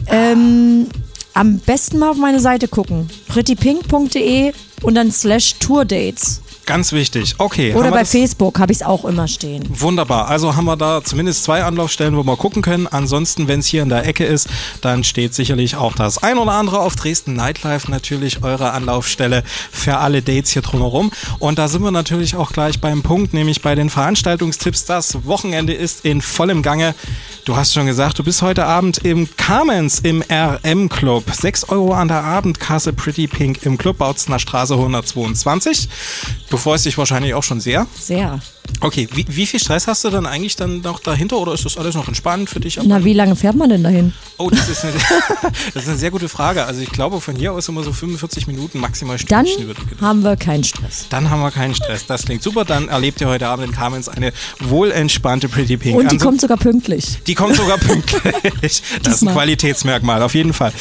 [0.08, 0.88] Ähm,
[1.34, 3.10] am besten mal auf meine Seite gucken.
[3.28, 6.42] prettypink.de und dann slash Tourdates.
[6.70, 7.34] Ganz wichtig.
[7.40, 7.74] Okay.
[7.74, 9.66] Oder bei Facebook habe ich es auch immer stehen.
[9.70, 10.28] Wunderbar.
[10.28, 12.86] Also haben wir da zumindest zwei Anlaufstellen, wo wir gucken können.
[12.86, 14.48] Ansonsten, wenn es hier in der Ecke ist,
[14.82, 19.98] dann steht sicherlich auch das ein oder andere auf Dresden Nightlife natürlich eure Anlaufstelle für
[19.98, 21.12] alle Dates hier drumherum.
[21.40, 24.86] Und da sind wir natürlich auch gleich beim Punkt, nämlich bei den Veranstaltungstipps.
[24.86, 26.94] Das Wochenende ist in vollem Gange.
[27.46, 31.24] Du hast schon gesagt, du bist heute Abend im Carmens im RM Club.
[31.32, 35.90] 6 Euro an der Abendkasse Pretty Pink im Club Bautzner Straße 122.
[36.52, 37.88] Du freust dich wahrscheinlich auch schon sehr.
[38.00, 38.40] Sehr.
[38.82, 41.76] Okay, wie, wie viel Stress hast du dann eigentlich dann noch dahinter oder ist das
[41.78, 42.80] alles noch entspannt für dich?
[42.84, 44.14] Na, wie lange fährt man denn dahin?
[44.38, 44.94] Oh, das ist, eine,
[45.74, 46.66] das ist eine sehr gute Frage.
[46.66, 50.02] Also ich glaube, von hier aus immer so 45 Minuten, maximal Dann Stündchen würde ich
[50.02, 51.08] haben wir keinen Stress.
[51.10, 52.06] Dann haben wir keinen Stress.
[52.06, 52.64] Das klingt super.
[52.64, 55.98] Dann erlebt ihr heute Abend in Kamenz eine wohlentspannte Pretty Pink.
[55.98, 57.18] Und die Anso- kommt sogar pünktlich.
[57.26, 58.84] die kommt sogar pünktlich.
[59.04, 59.34] Das ist ein.
[59.34, 60.74] Qualitätsmerkmal, auf jeden Fall.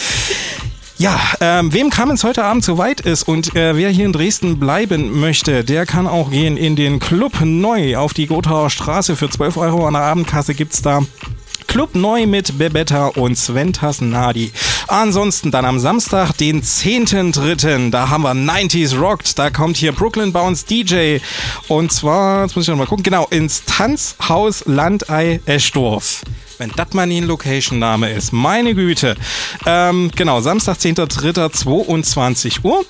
[1.01, 4.59] Ja, ähm, wem Kamenz heute Abend zu weit ist und äh, wer hier in Dresden
[4.59, 9.15] bleiben möchte, der kann auch gehen in den Club Neu auf die Gothauer Straße.
[9.15, 11.03] Für 12 Euro an der Abendkasse gibt's da
[11.69, 14.51] Club Neu mit Bebetta und Sventas Nadi.
[14.89, 19.39] Ansonsten dann am Samstag, den 10.3., da haben wir 90s Rocked.
[19.39, 21.19] Da kommt hier Brooklyn Bounce DJ.
[21.69, 26.23] Und zwar, jetzt muss ich noch mal gucken, genau, ins Tanzhaus Landei Eschdorf.
[26.57, 28.33] Wenn das mal ein Location-Name ist.
[28.33, 29.15] Meine Güte.
[29.65, 32.85] Ähm, genau, Samstag, 10.3., 22 Uhr.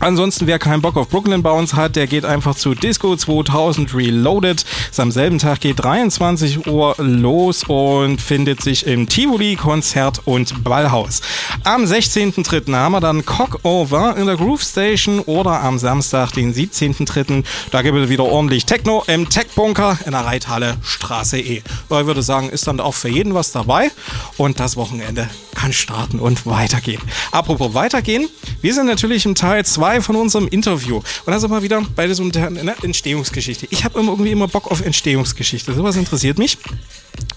[0.00, 4.64] Ansonsten, wer keinen Bock auf Brooklyn Bounce hat, der geht einfach zu Disco 2000 Reloaded.
[4.90, 10.62] Ist am selben Tag geht 23 Uhr los und findet sich im Tivoli Konzert und
[10.62, 11.20] Ballhaus.
[11.64, 12.72] Am 16.3.
[12.74, 17.44] haben wir dann Cockover in der Groove Station oder am Samstag, den 17.3.
[17.72, 21.56] Da gibt es wieder ordentlich Techno im Tech Bunker in der Reithalle Straße E.
[21.56, 23.90] Ich würde sagen, ist dann auch für jeden was dabei
[24.36, 27.02] und das Wochenende kann starten und weitergehen.
[27.32, 28.28] Apropos weitergehen,
[28.60, 30.96] wir sind natürlich im Teil 2 von unserem Interview.
[30.96, 33.66] Und da sind wir wieder bei diesem ne, Entstehungsgeschichte.
[33.70, 35.72] Ich habe immer irgendwie immer Bock auf Entstehungsgeschichte.
[35.72, 36.58] Sowas interessiert mich.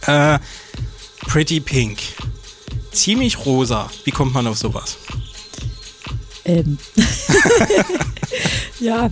[0.07, 0.39] Äh,
[1.27, 1.99] Pretty Pink.
[2.91, 3.89] Ziemlich rosa.
[4.03, 4.97] Wie kommt man auf sowas?
[6.45, 6.77] Ähm.
[8.79, 9.09] ja,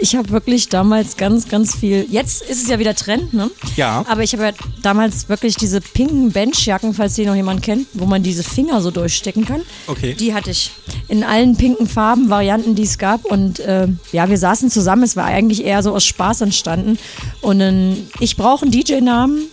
[0.00, 2.06] ich habe wirklich damals ganz, ganz viel.
[2.10, 3.50] Jetzt ist es ja wieder Trend, ne?
[3.76, 4.04] Ja.
[4.08, 4.52] Aber ich habe ja
[4.82, 8.90] damals wirklich diese pinken Benchjacken, falls die noch jemand kennt, wo man diese Finger so
[8.90, 9.62] durchstecken kann.
[9.86, 10.14] Okay.
[10.14, 10.72] Die hatte ich
[11.08, 13.24] in allen pinken Farben, Varianten, die es gab.
[13.24, 15.04] Und äh, ja, wir saßen zusammen.
[15.04, 16.98] Es war eigentlich eher so aus Spaß entstanden.
[17.40, 19.48] Und dann, ich brauche einen DJ-Namen.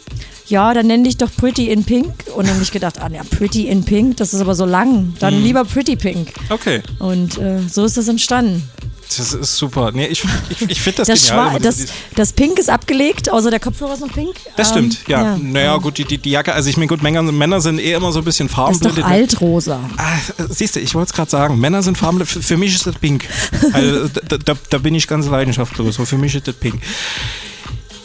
[0.52, 2.14] Ja, dann nenn dich doch Pretty in Pink.
[2.36, 5.14] Und dann habe ich gedacht, ah, ja, Pretty in Pink, das ist aber so lang.
[5.20, 5.44] Dann Mhm.
[5.46, 6.34] lieber Pretty Pink.
[6.50, 6.82] Okay.
[7.00, 8.70] Und äh, so ist das entstanden.
[9.18, 9.92] Das ist super.
[9.94, 11.60] Nee, ich ich, ich finde das, Das, genial.
[11.60, 14.36] Das, das Pink ist abgelegt, außer der Kopfhörer ist noch pink.
[14.56, 15.38] das Ähm, stimmt, ja.
[15.38, 18.14] Naja, gut, die, die, die Jacke, also ich meine, gut, Männer, Männer sind eh immer
[18.14, 18.98] so ein bisschen Das ist farbenblind.
[19.00, 19.82] doch altrosa.
[19.98, 20.16] Ah,
[20.50, 22.30] siehst du, ich wollte es gerade sagen, Männer sind farbenblind.
[22.30, 23.26] Für, für mich ist das pink.
[23.74, 25.96] Also, da, da, da bin ich ganz leidenschaftslos.
[25.96, 26.82] So, für mich ist das pink.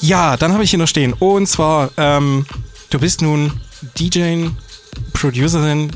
[0.07, 1.15] Ja, dann habe ich hier noch stehen.
[1.15, 2.47] Und zwar, ähm,
[2.91, 3.51] du bist nun
[3.99, 4.47] DJ,
[5.12, 5.91] Producerin.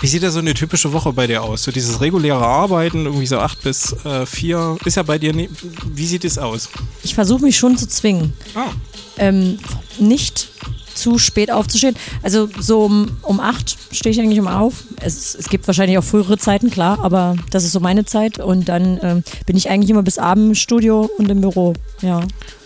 [0.00, 1.64] Wie sieht da so eine typische Woche bei dir aus?
[1.64, 5.48] So dieses reguläre Arbeiten, irgendwie so acht bis äh, vier, ist ja bei dir, ne
[5.84, 6.68] wie sieht es aus?
[7.02, 8.34] Ich versuche mich schon zu zwingen.
[8.54, 8.70] Ah.
[9.18, 9.58] Ähm,
[9.98, 10.48] nicht
[10.94, 11.96] zu spät aufzustehen.
[12.22, 14.84] Also so um, um acht stehe ich eigentlich immer auf.
[15.00, 18.38] Es, es gibt wahrscheinlich auch frühere Zeiten, klar, aber das ist so meine Zeit.
[18.38, 21.74] Und dann ähm, bin ich eigentlich immer bis Abend im Studio und im Büro.
[22.00, 22.20] Ja.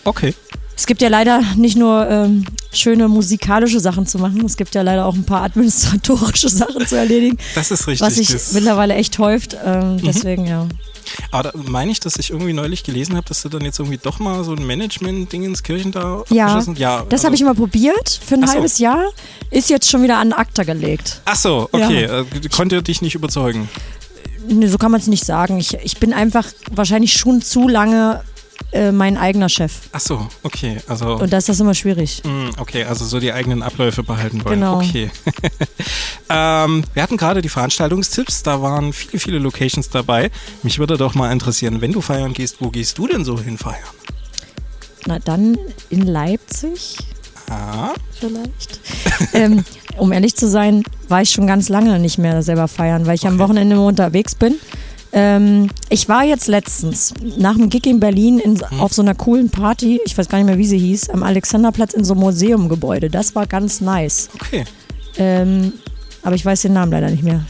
[0.05, 0.35] Okay.
[0.77, 4.81] Es gibt ja leider nicht nur ähm, schöne musikalische Sachen zu machen, es gibt ja
[4.81, 7.37] leider auch ein paar administratorische Sachen zu erledigen.
[7.55, 8.01] Das ist richtig.
[8.07, 9.59] Was sich mittlerweile echt häuft.
[9.63, 10.67] Ähm, deswegen, ja.
[11.33, 13.99] Aber da meine ich, dass ich irgendwie neulich gelesen habe, dass du dann jetzt irgendwie
[13.99, 17.55] doch mal so ein Management-Ding ins Kirchen da Ja, ja das also- habe ich mal
[17.55, 18.53] probiert für ein so.
[18.53, 19.05] halbes Jahr.
[19.51, 21.21] Ist jetzt schon wieder an ACTA gelegt.
[21.27, 22.05] Ach so, okay.
[22.05, 22.21] Ja.
[22.21, 22.25] Äh,
[22.55, 23.69] konnte dich nicht überzeugen.
[24.49, 25.59] Nee, so kann man es nicht sagen.
[25.59, 28.23] Ich, ich bin einfach wahrscheinlich schon zu lange
[28.73, 29.73] äh, mein eigener Chef.
[29.93, 30.79] Ach so, okay.
[30.87, 32.23] Also, Und da ist das immer schwierig.
[32.25, 34.61] Mm, okay, also so die eigenen Abläufe behalten wollen.
[34.61, 34.79] Genau.
[34.79, 35.11] Okay.
[36.29, 40.31] ähm, wir hatten gerade die Veranstaltungstipps, da waren viele, viele Locations dabei.
[40.63, 43.59] Mich würde doch mal interessieren, wenn du feiern gehst, wo gehst du denn so hin
[43.59, 43.79] feiern?
[45.07, 45.57] Na dann
[45.89, 46.99] in Leipzig
[47.51, 48.81] Ah, vielleicht.
[49.35, 49.65] ähm,
[49.99, 53.27] um ehrlich zu sein, war ich schon ganz lange nicht mehr selber feiern, weil ich
[53.27, 54.55] am Wochenende immer unterwegs bin.
[55.13, 58.81] Ähm, ich war jetzt letztens nach dem Gig in Berlin in, Hm.
[58.81, 61.95] auf so einer coolen Party, ich weiß gar nicht mehr, wie sie hieß, am Alexanderplatz
[61.95, 63.11] in so einem Museumgebäude.
[63.11, 64.29] Das war ganz nice.
[64.35, 64.65] okay.
[65.17, 65.73] Ähm,
[66.23, 67.45] aber ich weiß den Namen leider nicht mehr.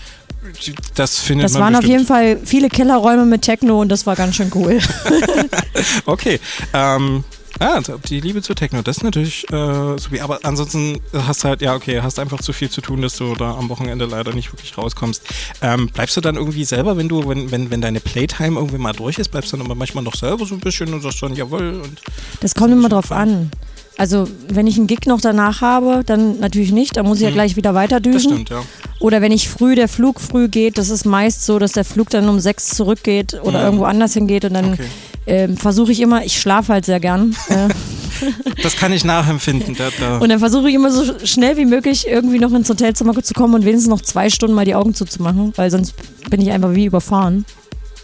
[0.94, 1.98] Das findet Das man waren auf bestimmt.
[1.98, 4.78] jeden Fall viele Kellerräume mit Techno und das war ganz schön cool.
[6.06, 6.38] Okay.
[6.74, 7.24] Ähm,
[7.60, 11.48] ah, die Liebe zu Techno, das ist natürlich äh, so wie, aber ansonsten hast du
[11.48, 14.32] halt, ja, okay, hast einfach zu viel zu tun, dass du da am Wochenende leider
[14.32, 15.22] nicht wirklich rauskommst.
[15.62, 18.92] Ähm, bleibst du dann irgendwie selber, wenn du, wenn, wenn, wenn deine Playtime irgendwie mal
[18.92, 21.34] durch ist, bleibst du dann aber manchmal noch selber so ein bisschen und sagst dann,
[21.34, 22.00] jawohl, und
[22.40, 23.50] Das kommt immer drauf an.
[24.00, 26.96] Also, wenn ich einen Gig noch danach habe, dann natürlich nicht.
[26.96, 27.34] Da muss ich ja Hm.
[27.34, 28.32] gleich wieder weiter düsen.
[28.32, 28.62] stimmt, ja.
[28.98, 32.08] Oder wenn ich früh, der Flug früh geht, das ist meist so, dass der Flug
[32.10, 33.64] dann um sechs zurückgeht oder Mhm.
[33.66, 34.84] irgendwo anders hingeht und dann Okay.
[35.26, 37.36] ähm, versuche ich immer, ich schlafe halt sehr gern.
[37.50, 37.68] äh,
[38.62, 39.74] Das kann ich nachempfinden.
[39.76, 40.18] Da, da.
[40.18, 43.54] und dann versuche ich immer so schnell wie möglich irgendwie noch ins Hotelzimmer zu kommen
[43.54, 45.94] und wenigstens noch zwei Stunden mal die Augen zuzumachen, weil sonst
[46.30, 47.44] bin ich einfach wie überfahren.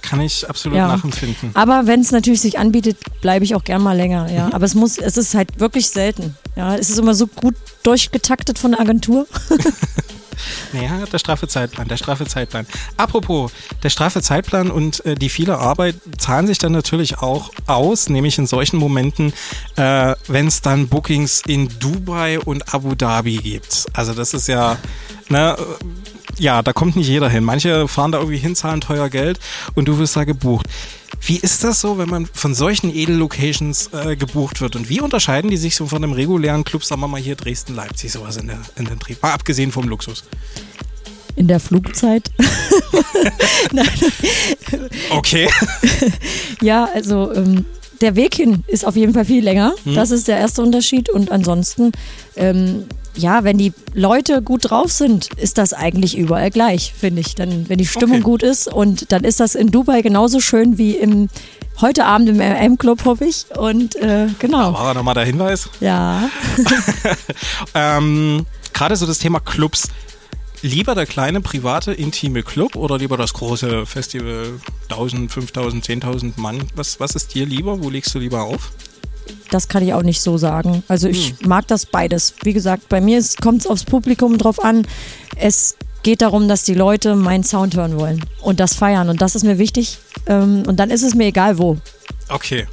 [0.08, 0.88] Kann ich absolut Ja.
[0.88, 1.50] nachempfinden.
[1.54, 4.30] Aber wenn es natürlich sich anbietet, bleibe ich auch gern mal länger.
[4.32, 4.50] Ja.
[4.52, 6.36] Aber es muss, es ist halt wirklich selten.
[6.54, 9.26] Ja, es ist immer so gut durchgetaktet von der Agentur.
[10.72, 12.66] Naja, der straffe Zeitplan, der straffe Zeitplan.
[12.96, 13.50] Apropos,
[13.82, 18.38] der straffe Zeitplan und äh, die viele Arbeit zahlen sich dann natürlich auch aus, nämlich
[18.38, 19.32] in solchen Momenten,
[19.76, 23.86] äh, wenn es dann Bookings in Dubai und Abu Dhabi gibt.
[23.94, 24.76] Also das ist ja,
[25.28, 25.56] ne,
[26.38, 27.44] ja, da kommt nicht jeder hin.
[27.44, 29.38] Manche fahren da irgendwie hin, zahlen teuer Geld
[29.74, 30.66] und du wirst da gebucht.
[31.20, 34.76] Wie ist das so, wenn man von solchen Edellocations äh, gebucht wird?
[34.76, 37.74] Und wie unterscheiden die sich so von einem regulären Club, sagen wir mal hier Dresden,
[37.74, 39.22] Leipzig, sowas in, der, in den Trieb?
[39.22, 40.24] Mal abgesehen vom Luxus.
[41.36, 42.30] In der Flugzeit.
[45.10, 45.48] Okay.
[46.62, 47.66] Ja, also ähm,
[48.00, 49.72] der Weg hin ist auf jeden Fall viel länger.
[49.84, 49.94] Mhm.
[49.94, 51.08] Das ist der erste Unterschied.
[51.10, 51.92] Und ansonsten,
[52.36, 57.34] ähm, ja, wenn die Leute gut drauf sind, ist das eigentlich überall gleich, finde ich.
[57.34, 58.24] Dann, wenn die Stimmung Okay.
[58.24, 61.28] gut ist und dann ist das in Dubai genauso schön wie im
[61.80, 63.46] heute Abend im RM-Club, hoffe ich.
[63.56, 64.72] Und äh, genau.
[64.74, 65.68] War nochmal der Hinweis.
[65.80, 66.28] Ja.
[67.74, 69.88] Ähm, Gerade so das Thema Clubs.
[70.66, 74.54] Lieber der kleine, private, intime Club oder lieber das große Festival
[74.90, 76.60] 1000, 5000, 10.000 Mann?
[76.74, 77.84] Was, was ist dir lieber?
[77.84, 78.72] Wo legst du lieber auf?
[79.52, 80.82] Das kann ich auch nicht so sagen.
[80.88, 81.48] Also ich Hm.
[81.48, 82.34] mag das beides.
[82.42, 84.88] Wie gesagt, bei mir kommt es aufs Publikum drauf an.
[85.36, 89.08] Es geht darum, dass die Leute meinen Sound hören wollen und das feiern.
[89.08, 89.98] Und das ist mir wichtig.
[90.26, 91.76] Ähm, und dann ist es mir egal wo.
[92.28, 92.66] Okay.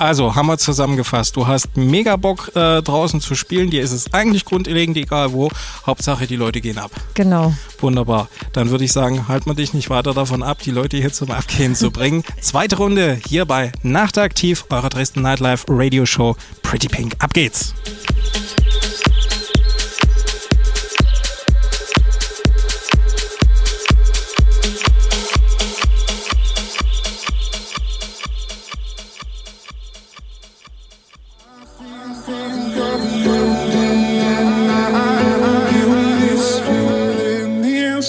[0.00, 1.36] Also, haben wir zusammengefasst.
[1.36, 3.68] Du hast mega Bock äh, draußen zu spielen.
[3.68, 5.50] Dir ist es eigentlich grundlegend egal wo.
[5.84, 6.90] Hauptsache, die Leute gehen ab.
[7.12, 7.52] Genau.
[7.80, 8.28] Wunderbar.
[8.54, 11.30] Dann würde ich sagen, halt man dich nicht weiter davon ab, die Leute hier zum
[11.30, 12.24] Abgehen zu bringen.
[12.40, 17.16] Zweite Runde hier bei Nachtaktiv, eurer Dresden Nightlife Radio Show Pretty Pink.
[17.18, 17.74] Ab geht's.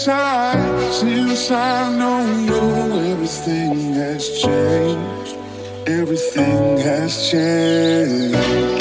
[0.02, 1.95] Since I, since I
[3.11, 5.36] everything has changed.
[5.86, 8.81] Everything has changed.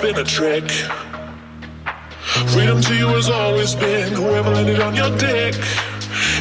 [0.00, 0.70] been a trick.
[2.52, 5.54] Freedom to you has always been whoever landed on your dick.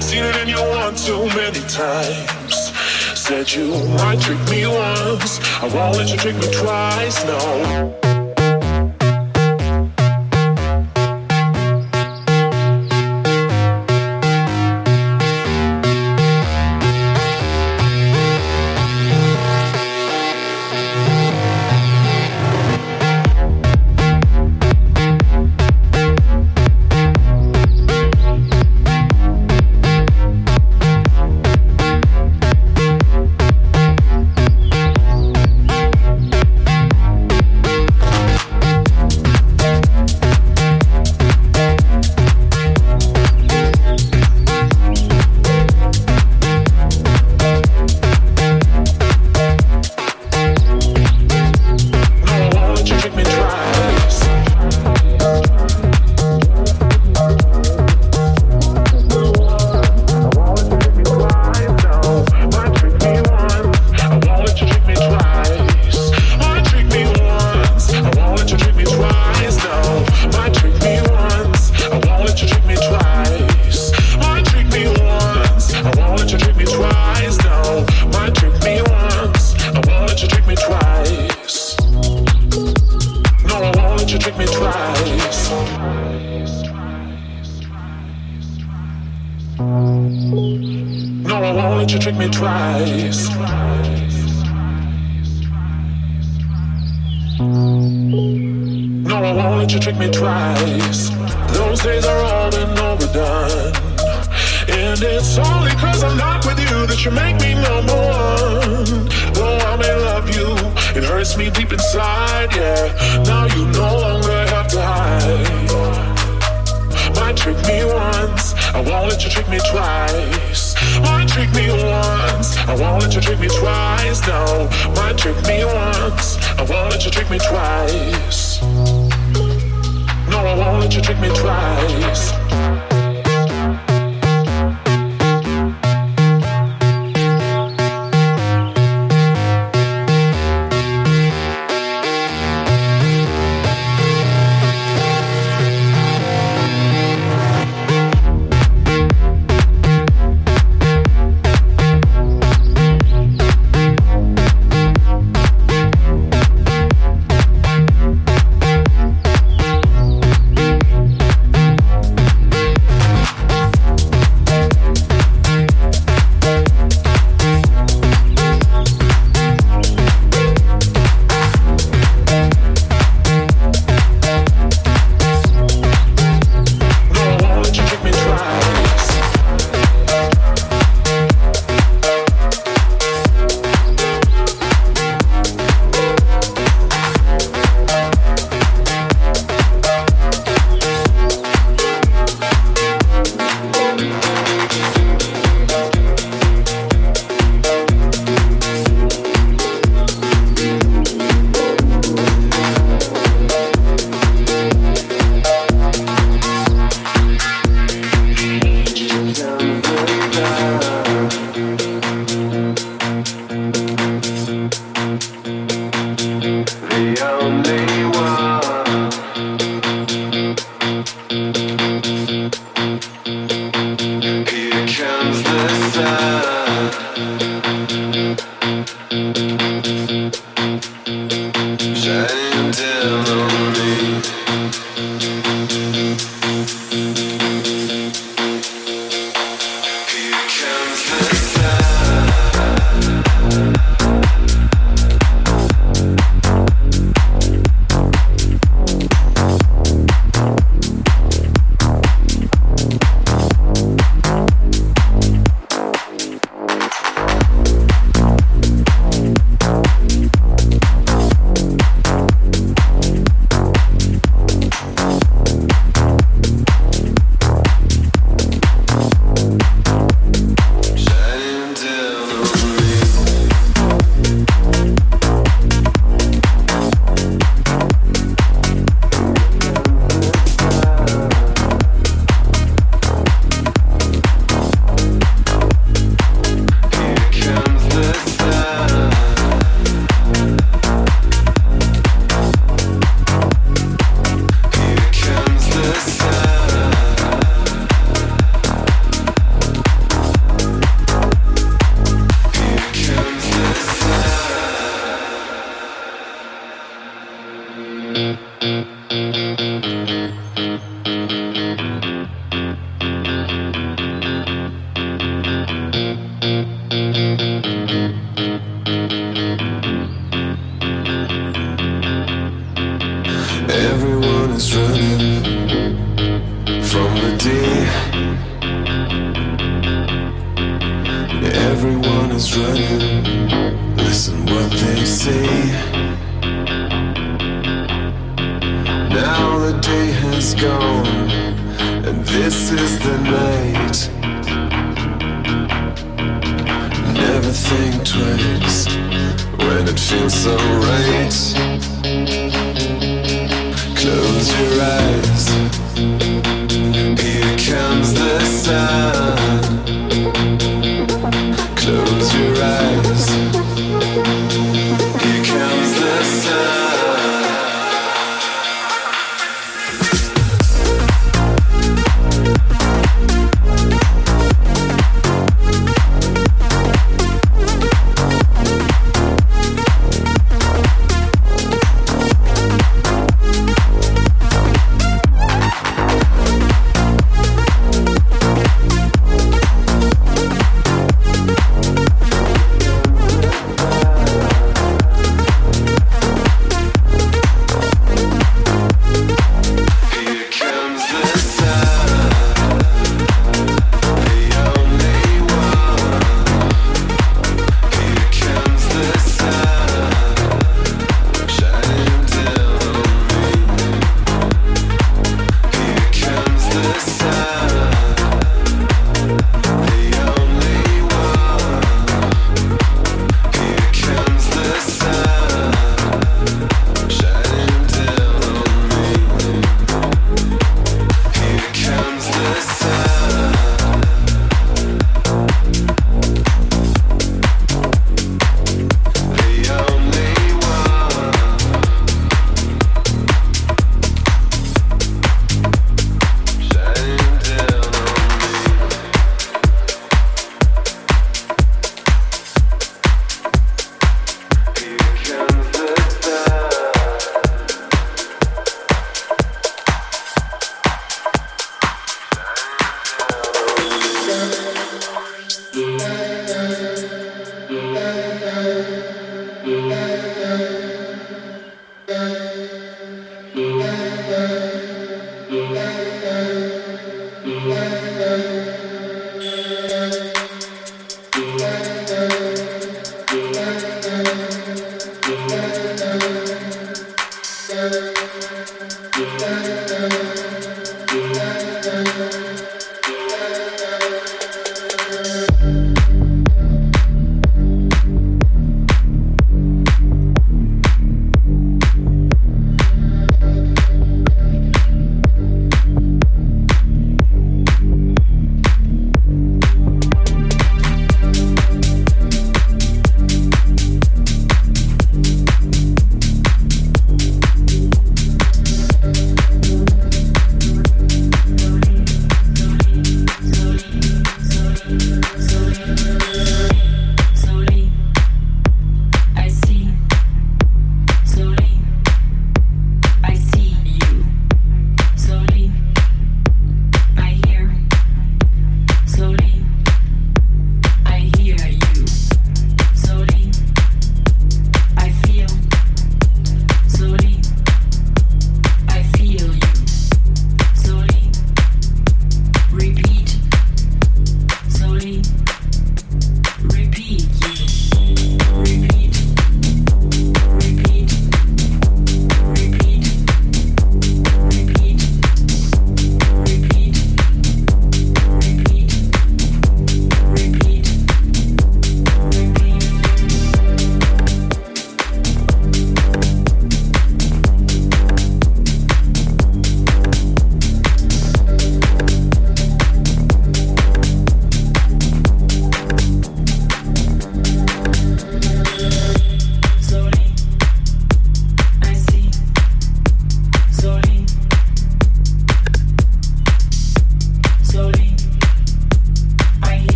[0.00, 2.72] Seen it in your one too many times.
[3.18, 5.40] Said you might trick me once.
[5.62, 8.05] I won't let you trick me twice, no.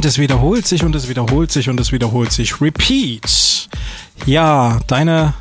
[0.00, 2.58] Und es wiederholt sich und es wiederholt sich und es wiederholt sich.
[2.62, 3.68] Repeat.
[4.24, 5.34] Ja, deine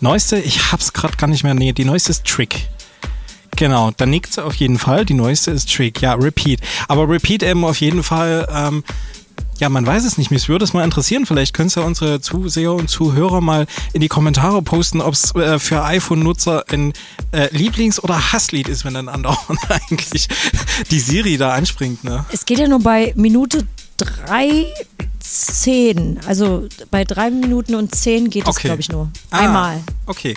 [0.00, 2.66] neueste, ich hab's gerade gar nicht mehr, nee, die neueste ist Trick.
[3.54, 5.04] Genau, da nickt sie auf jeden Fall.
[5.04, 6.60] Die neueste ist Trick, ja, Repeat.
[6.88, 8.82] Aber Repeat eben auf jeden Fall, ähm,
[9.60, 10.32] ja, man weiß es nicht.
[10.32, 11.24] Mich würde es mal interessieren.
[11.24, 15.32] Vielleicht können es ja unsere Zuseher und Zuhörer mal in die Kommentare posten, ob es
[15.36, 16.94] äh, für iPhone-Nutzer ein
[17.30, 20.26] äh, Lieblings- oder Hasslied ist, wenn dann andauernd eigentlich
[20.90, 22.02] die Siri da anspringt.
[22.02, 22.24] Ne?
[22.32, 23.64] Es geht ja nur bei Minute
[23.96, 24.66] 3,
[25.20, 26.20] 10.
[26.26, 28.68] Also bei 3 Minuten und 10 geht es, Okay.
[28.68, 29.10] glaube ich, nur.
[29.30, 29.82] Ah, Einmal.
[30.06, 30.34] Okay.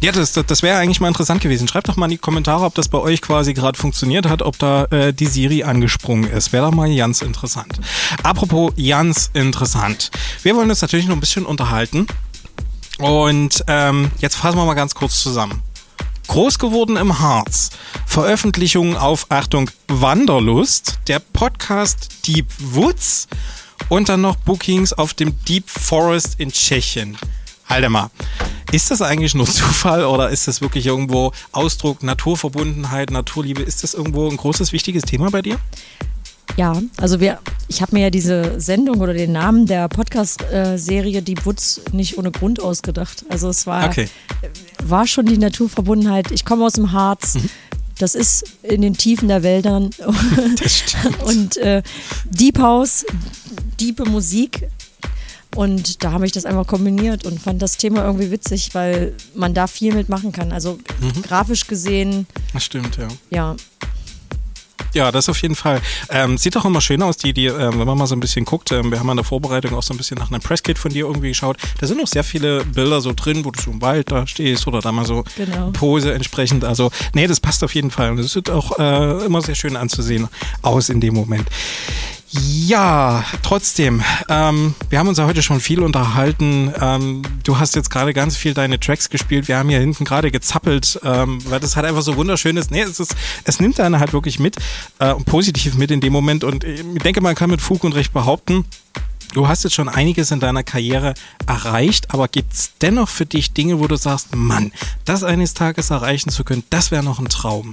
[0.00, 1.66] Ja, das, das, das wäre eigentlich mal interessant gewesen.
[1.66, 4.56] Schreibt doch mal in die Kommentare, ob das bei euch quasi gerade funktioniert hat, ob
[4.58, 6.52] da äh, die Siri angesprungen ist.
[6.52, 7.80] Wäre doch mal ganz interessant.
[8.22, 10.10] Apropos ganz interessant.
[10.42, 12.06] Wir wollen uns natürlich noch ein bisschen unterhalten.
[12.98, 15.62] Und ähm, jetzt fassen wir mal ganz kurz zusammen.
[16.28, 17.70] Groß geworden im Harz.
[18.06, 20.98] Veröffentlichungen auf, Achtung, Wanderlust.
[21.08, 23.28] Der Podcast Deep Woods.
[23.88, 27.16] Und dann noch Bookings auf dem Deep Forest in Tschechien.
[27.66, 28.10] Halte mal.
[28.72, 33.62] Ist das eigentlich nur Zufall oder ist das wirklich irgendwo Ausdruck Naturverbundenheit, Naturliebe?
[33.62, 35.58] Ist das irgendwo ein großes, wichtiges Thema bei dir?
[36.56, 37.38] Ja, also wir,
[37.68, 42.32] ich habe mir ja diese Sendung oder den Namen der Podcast-Serie Deep Woods nicht ohne
[42.32, 43.24] Grund ausgedacht.
[43.28, 44.08] Also es war, Okay.
[44.84, 46.30] war schon die Naturverbundenheit.
[46.32, 47.34] Ich komme aus dem Harz.
[47.34, 47.48] Mhm.
[48.00, 49.90] Das ist in den Tiefen der Wäldern.
[50.60, 51.22] Das stimmt.
[51.22, 51.82] Und äh,
[52.30, 53.04] Deep House,
[53.78, 54.68] diepe Musik.
[55.56, 59.54] Und da habe ich das einfach kombiniert und fand das Thema irgendwie witzig, weil man
[59.54, 60.52] da viel mitmachen kann.
[60.52, 61.22] Also Mhm.
[61.22, 63.08] grafisch gesehen, Das stimmt, ja.
[63.30, 63.56] ja,
[64.94, 65.80] Ja, das auf jeden Fall.
[66.10, 68.44] Ähm, sieht doch immer schön aus, die, die ähm, wenn man mal so ein bisschen
[68.44, 70.92] guckt, ähm, wir haben an der Vorbereitung auch so ein bisschen nach einem Presskit von
[70.92, 71.56] dir irgendwie geschaut.
[71.80, 74.66] Da sind noch sehr viele Bilder so drin, wo du so im Wald da stehst
[74.66, 75.70] oder da mal so Genau.
[75.72, 76.64] Pose entsprechend.
[76.64, 78.10] Also, nee, das passt auf jeden Fall.
[78.10, 80.28] Und es sieht auch äh, immer sehr schön anzusehen
[80.62, 81.48] aus in dem Moment.
[82.30, 86.72] Ja, trotzdem, ähm, wir haben uns ja heute schon viel unterhalten.
[86.78, 89.48] Ähm, du hast jetzt gerade ganz viel deine Tracks gespielt.
[89.48, 92.70] Wir haben hier hinten gerade gezappelt, ähm, weil das halt einfach so wunderschön ist.
[92.70, 94.56] Nee, es, ist, es nimmt einen halt wirklich mit,
[94.98, 96.44] äh, positiv mit in dem Moment.
[96.44, 98.64] Und ich denke, man kann mit Fug und Recht behaupten,
[99.34, 101.12] Du hast jetzt schon einiges in deiner Karriere
[101.46, 104.72] erreicht, aber gibt es dennoch für dich Dinge, wo du sagst, Mann,
[105.04, 107.72] das eines Tages erreichen zu können, das wäre noch ein Traum.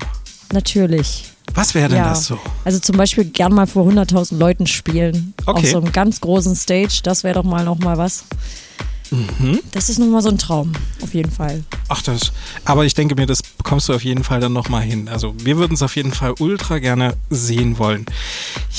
[0.52, 1.35] natürlich.
[1.53, 2.09] Was wäre denn ja.
[2.09, 2.39] das so?
[2.63, 5.34] Also zum Beispiel gern mal vor 100.000 Leuten spielen.
[5.45, 5.59] Okay.
[5.59, 8.26] Auf so einem ganz großen Stage, das wäre doch mal noch mal was.
[9.11, 9.59] Mhm.
[9.72, 11.63] Das ist noch mal so ein Traum, auf jeden Fall.
[11.89, 12.31] Ach das.
[12.63, 15.07] Aber ich denke mir, das bekommst du auf jeden Fall dann nochmal hin.
[15.07, 18.05] Also wir würden es auf jeden Fall ultra gerne sehen wollen.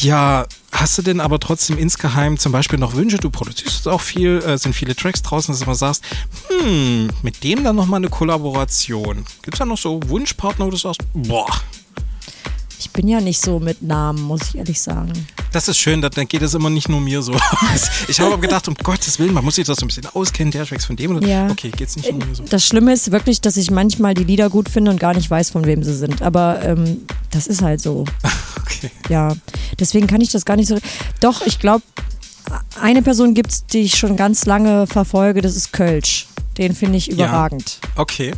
[0.01, 3.19] Ja, hast du denn aber trotzdem insgeheim zum Beispiel noch Wünsche?
[3.19, 6.03] Du produzierst auch viel, äh, sind viele Tracks draußen, dass du mal sagst,
[6.49, 9.25] hm, mit dem dann nochmal eine Kollaboration.
[9.43, 11.47] Gibt es da noch so Wunschpartner, wo du sagst, boah,
[12.79, 15.13] Ich bin ja nicht so mit Namen, muss ich ehrlich sagen.
[15.53, 17.91] Das ist schön, dann dann geht es immer nicht nur mir so aus.
[18.09, 20.51] Ich habe aber gedacht, um Gottes Willen, man muss sich das so ein bisschen auskennen,
[20.51, 21.51] der Tracks von dem oder Ja.
[21.51, 22.45] Okay, geht's nicht nur mir so.
[22.45, 25.51] Das Schlimme ist wirklich, dass ich manchmal die Lieder gut finde und gar nicht weiß,
[25.51, 26.23] von wem sie sind.
[26.23, 28.05] Aber ähm, das ist halt so.
[28.69, 28.91] Okay.
[29.09, 29.33] Ja,
[29.79, 30.77] deswegen kann ich das gar nicht so.
[31.21, 31.85] Doch, ich glaube,
[32.81, 36.27] eine Person gibt es, die ich schon ganz lange verfolge, das ist Kölsch.
[36.59, 37.79] Den finde ich überragend.
[37.95, 38.33] Okay.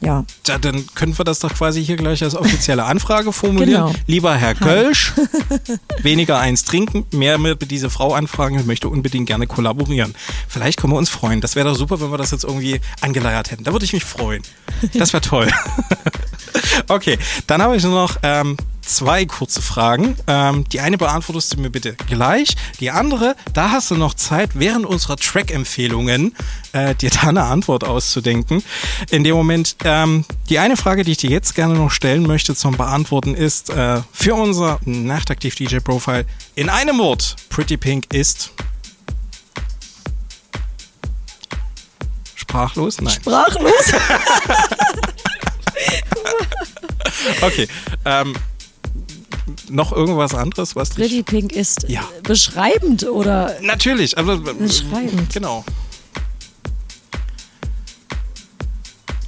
[0.00, 0.24] Ja.
[0.46, 3.86] Ja, dann können wir das doch quasi hier gleich als offizielle Anfrage formulieren.
[3.86, 3.94] Genau.
[4.06, 4.54] Lieber Herr Hi.
[4.54, 5.12] Kölsch,
[6.02, 10.14] weniger eins trinken, mehr mit diese Frau anfragen und möchte unbedingt gerne kollaborieren.
[10.48, 11.40] Vielleicht können wir uns freuen.
[11.40, 13.64] Das wäre doch super, wenn wir das jetzt irgendwie angeleiert hätten.
[13.64, 14.42] Da würde ich mich freuen.
[14.94, 15.48] Das wäre toll.
[16.88, 18.56] okay, dann habe ich nur noch ähm,
[18.94, 20.16] zwei kurze Fragen.
[20.26, 22.56] Ähm, die eine beantwortest du mir bitte gleich.
[22.80, 26.34] Die andere, da hast du noch Zeit, während unserer Track-Empfehlungen
[26.72, 28.62] äh, dir da eine Antwort auszudenken.
[29.10, 32.54] In dem Moment, ähm, die eine Frage, die ich dir jetzt gerne noch stellen möchte
[32.54, 38.50] zum Beantworten ist, äh, für unser Nachtaktiv-DJ-Profile in einem Wort, Pretty Pink ist...
[42.34, 43.00] Sprachlos?
[43.00, 43.14] Nein.
[43.14, 43.72] Sprachlos?
[47.42, 47.68] Okay.
[48.04, 48.34] Ähm,
[49.70, 50.90] noch irgendwas anderes, was.
[50.90, 52.02] Pretty Pink ist Ja.
[52.22, 55.32] beschreibend oder Natürlich, aber Beschreibend.
[55.32, 55.64] genau.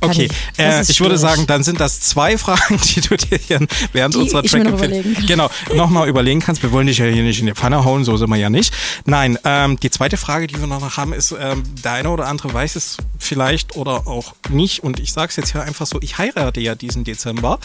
[0.03, 3.61] Okay, äh, ich würde sagen, dann sind das zwei Fragen, die du dir hier
[3.93, 5.27] während Die unserer noch Track überlegen kann.
[5.27, 6.62] genau nochmal überlegen kannst.
[6.62, 8.73] Wir wollen dich ja hier nicht in die Pfanne hauen, so sind wir ja nicht.
[9.05, 12.53] Nein, ähm, die zweite Frage, die wir noch haben, ist, ähm, der eine oder andere
[12.53, 14.83] weiß es vielleicht oder auch nicht.
[14.83, 17.59] Und ich sage es jetzt hier einfach so: Ich heirate ja diesen Dezember,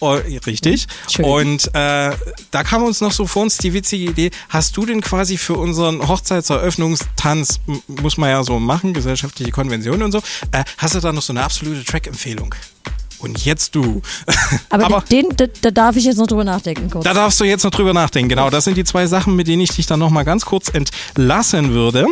[0.00, 0.86] oh, richtig.
[1.10, 1.24] Schön.
[1.24, 2.10] Und äh,
[2.50, 5.54] da kam uns noch so vor uns die witzige Idee: Hast du denn quasi für
[5.54, 10.18] unseren Hochzeitseröffnungstanz muss man ja so machen, gesellschaftliche Konvention und so.
[10.52, 12.54] Äh, hast du da noch so eine absolute Track-Empfehlung?
[13.18, 14.02] Und jetzt du.
[14.68, 17.04] Aber, den, da, da darf ich jetzt noch drüber nachdenken kurz.
[17.04, 18.28] Da darfst du jetzt noch drüber nachdenken.
[18.28, 20.68] Genau, das sind die zwei Sachen, mit denen ich dich dann noch mal ganz kurz
[20.68, 22.06] entlassen würde.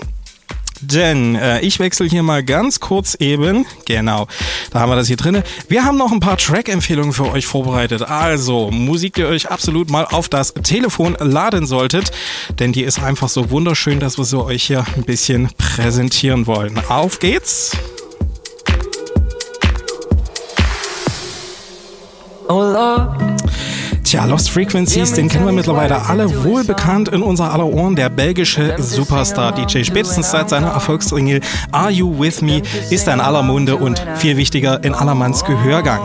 [0.83, 3.67] Denn äh, ich wechsle hier mal ganz kurz eben.
[3.85, 4.27] Genau,
[4.73, 5.45] da haben wir das hier drinne.
[5.69, 8.03] Wir haben noch ein paar Track-Empfehlungen für euch vorbereitet.
[8.03, 12.11] Also Musik, die ihr euch absolut mal auf das Telefon laden solltet.
[12.59, 16.81] Denn die ist einfach so wunderschön, dass wir sie euch hier ein bisschen präsentieren wollen.
[16.89, 17.77] Auf geht's!
[24.05, 27.97] Tja, Lost Frequencies, den kennen wir mittlerweile alle wohl bekannt in unser aller Ohren.
[27.97, 32.61] Der belgische Superstar-DJ, spätestens seit seiner Erfolgsringe Are You With Me,
[32.91, 36.03] ist er in aller Munde und viel wichtiger in allermanns Gehörgang.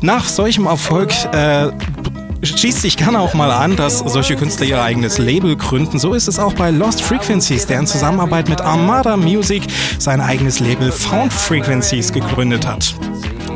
[0.00, 1.70] Nach solchem Erfolg äh,
[2.46, 5.98] schießt sich gerne auch mal an, dass solche Künstler ihr eigenes Label gründen.
[5.98, 9.64] So ist es auch bei Lost Frequencies, der in Zusammenarbeit mit Armada Music
[9.98, 12.94] sein eigenes Label Found Frequencies gegründet hat.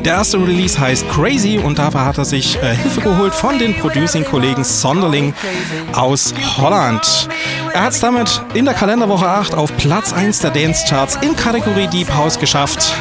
[0.04, 3.74] Der erste Release heißt Crazy und dafür hat er sich äh, Hilfe geholt von den
[3.74, 5.34] Producing-Kollegen Sonderling
[5.92, 7.28] aus Holland.
[7.74, 11.86] Er hat es damit in der Kalenderwoche 8 auf Platz 1 der Dance-Charts in Kategorie
[11.86, 12.94] Deep House geschafft.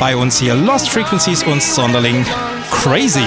[0.00, 2.24] Bei uns hier Lost Frequencies und Sonderling
[2.70, 3.26] Crazy.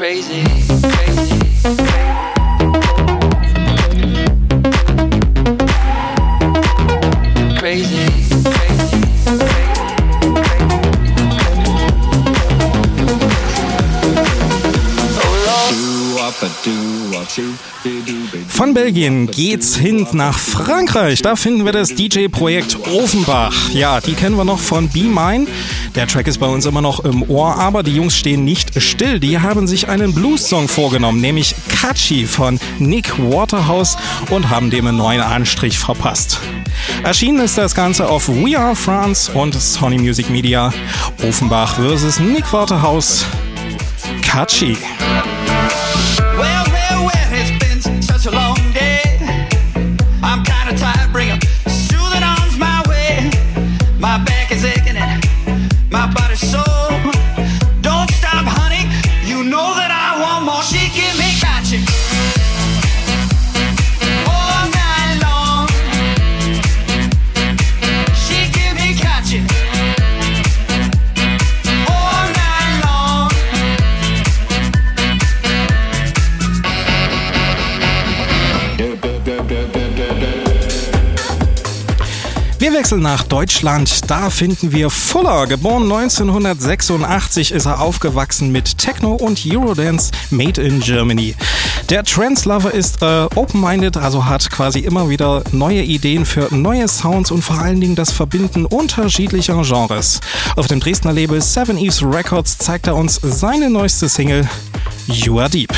[0.00, 0.42] Crazy.
[0.46, 2.09] Crazy.
[18.48, 21.22] Von Belgien geht's hin nach Frankreich.
[21.22, 23.70] Da finden wir das DJ-Projekt Ofenbach.
[23.72, 25.46] Ja, die kennen wir noch von Be Mine.
[25.94, 29.20] Der Track ist bei uns immer noch im Ohr, aber die Jungs stehen nicht still.
[29.20, 33.96] Die haben sich einen Blues-Song vorgenommen, nämlich Catchy von Nick Waterhouse
[34.30, 36.38] und haben dem einen neuen Anstrich verpasst.
[37.02, 40.72] Erschienen ist das Ganze auf We Are France und Sony Music Media.
[41.22, 43.24] Ofenbach versus Nick Waterhouse.
[44.22, 44.46] Well,
[46.38, 46.49] well,
[51.12, 53.30] bring 'em soothing arms my way.
[53.98, 54.18] My
[82.80, 84.10] Wir wechseln nach Deutschland.
[84.10, 85.46] Da finden wir Fuller.
[85.46, 91.34] Geboren 1986 ist er aufgewachsen mit Techno und Eurodance made in Germany.
[91.90, 97.30] Der Trance-Lover ist äh, open-minded, also hat quasi immer wieder neue Ideen für neue Sounds
[97.30, 100.20] und vor allen Dingen das Verbinden unterschiedlicher Genres.
[100.56, 104.48] Auf dem Dresdner Label Seven Eves Records zeigt er uns seine neueste Single
[105.06, 105.74] You Are Deep.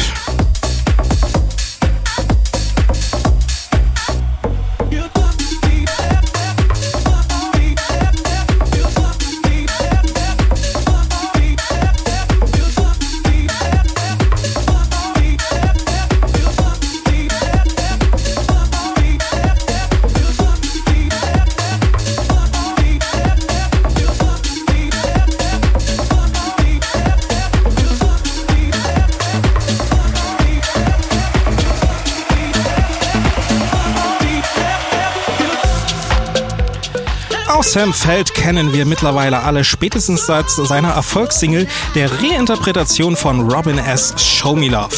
[37.73, 44.13] Sam Feld kennen wir mittlerweile alle spätestens seit seiner Erfolgssingle der Reinterpretation von Robin S.
[44.19, 44.95] Show Me Love.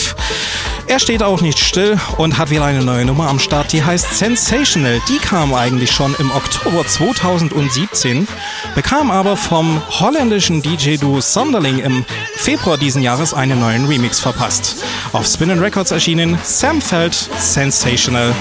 [0.88, 4.18] Er steht auch nicht still und hat wieder eine neue Nummer am Start, die heißt
[4.18, 5.00] Sensational.
[5.08, 8.26] Die kam eigentlich schon im Oktober 2017,
[8.74, 14.82] bekam aber vom holländischen DJ-Duo Sonderling im Februar diesen Jahres einen neuen Remix verpasst.
[15.12, 18.34] Auf Spin Records erschienen Sam Feld Sensational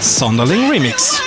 [0.00, 1.20] Sonderling Remix.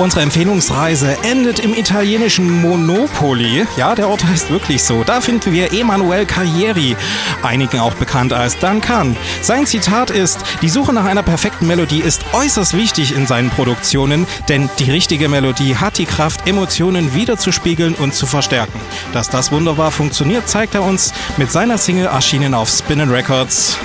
[0.00, 3.66] Unsere Empfehlungsreise endet im italienischen Monopoli.
[3.76, 5.04] Ja, der Ort heißt wirklich so.
[5.04, 6.96] Da finden wir Emanuel Carrieri,
[7.42, 9.14] einigen auch bekannt als Duncan.
[9.42, 14.26] Sein Zitat ist, die Suche nach einer perfekten Melodie ist äußerst wichtig in seinen Produktionen,
[14.48, 18.80] denn die richtige Melodie hat die Kraft, Emotionen wiederzuspiegeln und zu verstärken.
[19.12, 23.76] Dass das wunderbar funktioniert, zeigt er uns mit seiner Single erschienen auf Spinnin' Records.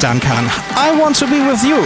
[0.00, 1.78] Duncan, I want to be with you.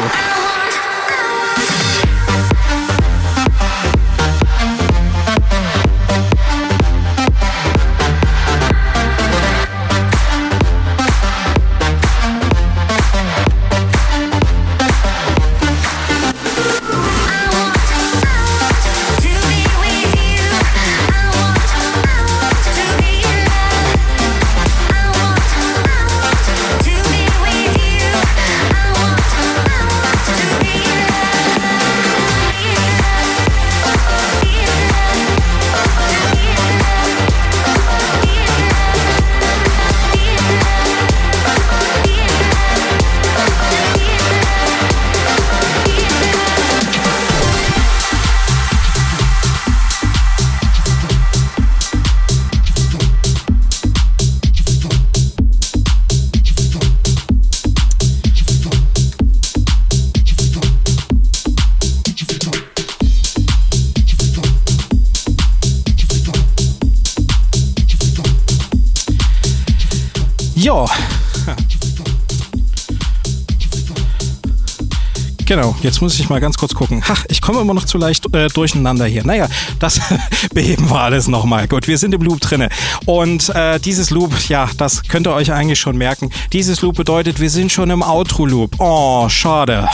[75.59, 77.03] Genau, jetzt muss ich mal ganz kurz gucken.
[77.09, 79.27] Ach, ich komme immer noch zu leicht äh, durcheinander hier.
[79.27, 79.49] Naja,
[79.81, 80.01] das
[80.55, 81.67] beheben wir alles nochmal.
[81.67, 82.69] Gut, wir sind im Loop drinne.
[83.07, 86.31] Und äh, dieses Loop, ja, das könnt ihr euch eigentlich schon merken.
[86.53, 88.77] Dieses Loop bedeutet, wir sind schon im Outro-Loop.
[88.79, 89.89] Oh, schade.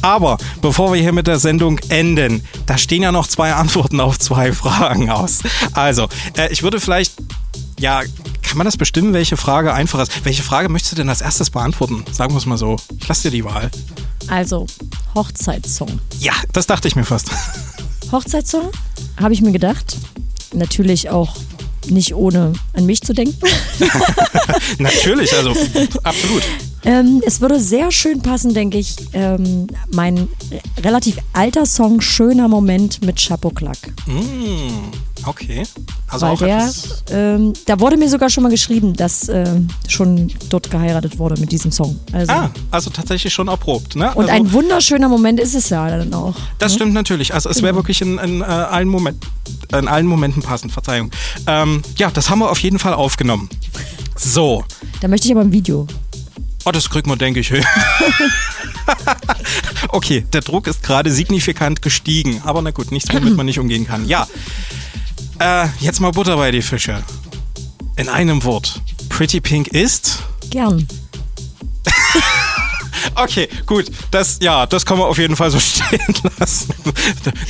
[0.00, 4.16] Aber bevor wir hier mit der Sendung enden, da stehen ja noch zwei Antworten auf
[4.16, 5.40] zwei Fragen aus.
[5.72, 6.06] Also,
[6.36, 7.14] äh, ich würde vielleicht
[7.80, 8.02] ja,
[8.42, 10.24] kann man das bestimmen, welche Frage einfach ist?
[10.24, 12.04] Welche Frage möchtest du denn als erstes beantworten?
[12.12, 12.76] Sagen wir es mal so.
[12.98, 13.70] Ich lasse dir die Wahl.
[14.28, 14.66] Also,
[15.14, 16.00] Hochzeitssong.
[16.18, 17.30] Ja, das dachte ich mir fast.
[18.12, 18.70] Hochzeitssong,
[19.18, 19.96] habe ich mir gedacht.
[20.52, 21.36] Natürlich auch
[21.88, 23.38] nicht ohne an mich zu denken.
[24.78, 25.54] Natürlich, also
[26.02, 26.42] absolut.
[26.84, 30.28] Ähm, es würde sehr schön passen, denke ich, ähm, mein re-
[30.82, 33.76] relativ alter Song Schöner Moment mit Chapeau Clack.
[34.06, 35.64] Mm, okay.
[36.08, 36.72] Also Weil auch der,
[37.10, 41.52] ähm, da wurde mir sogar schon mal geschrieben, dass ähm, schon dort geheiratet wurde mit
[41.52, 42.00] diesem Song.
[42.12, 44.12] Also, Ah, also tatsächlich schon erprobt, ne?
[44.14, 46.34] und also, ein wunderschöner Moment ist es ja dann auch.
[46.58, 46.76] Das ne?
[46.76, 47.34] stimmt natürlich.
[47.34, 49.22] Also es wäre wirklich in, in, äh, allen Moment,
[49.78, 51.10] in allen Momenten passend, Verzeihung.
[51.46, 53.48] Ähm, ja, das haben wir auf jeden Fall aufgenommen.
[54.16, 54.64] So.
[55.00, 55.86] Da möchte ich aber ein Video.
[56.64, 57.52] Oh, das kriegt man, denke ich,
[59.88, 62.42] okay, der Druck ist gerade signifikant gestiegen.
[62.44, 64.06] Aber na gut, nichts, womit man nicht umgehen kann.
[64.06, 64.26] Ja.
[65.38, 67.02] Äh, jetzt mal Butter bei die Fische.
[67.96, 68.82] In einem Wort.
[69.08, 70.20] Pretty Pink ist.
[70.50, 70.86] Gern.
[73.14, 73.90] Okay, gut.
[74.10, 76.00] Das, ja, das kann man auf jeden Fall so stehen
[76.38, 76.72] lassen.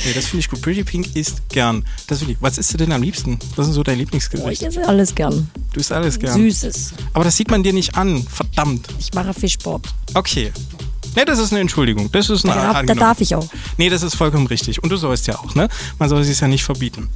[0.05, 0.61] nee, das finde ich gut.
[0.61, 1.85] Pretty Pink ist gern.
[2.07, 2.37] Das will ich.
[2.41, 3.39] Was isst du denn am liebsten?
[3.55, 4.63] Was ist so dein Oh, ich Lieblingsgericht?
[4.63, 5.49] esse alles gern.
[5.73, 6.33] Du isst alles gern.
[6.33, 6.93] Süßes.
[7.13, 8.25] Aber das sieht man dir nicht an.
[8.27, 8.87] Verdammt.
[8.99, 9.87] Ich mache Fischsport.
[10.13, 10.51] Okay.
[11.15, 12.09] Nee, das ist eine Entschuldigung.
[12.11, 13.47] Das ist eine Da, da darf ich auch.
[13.77, 14.81] Nee, das ist vollkommen richtig.
[14.81, 15.67] Und du sollst ja auch, ne?
[15.99, 17.09] Man soll es ja nicht verbieten.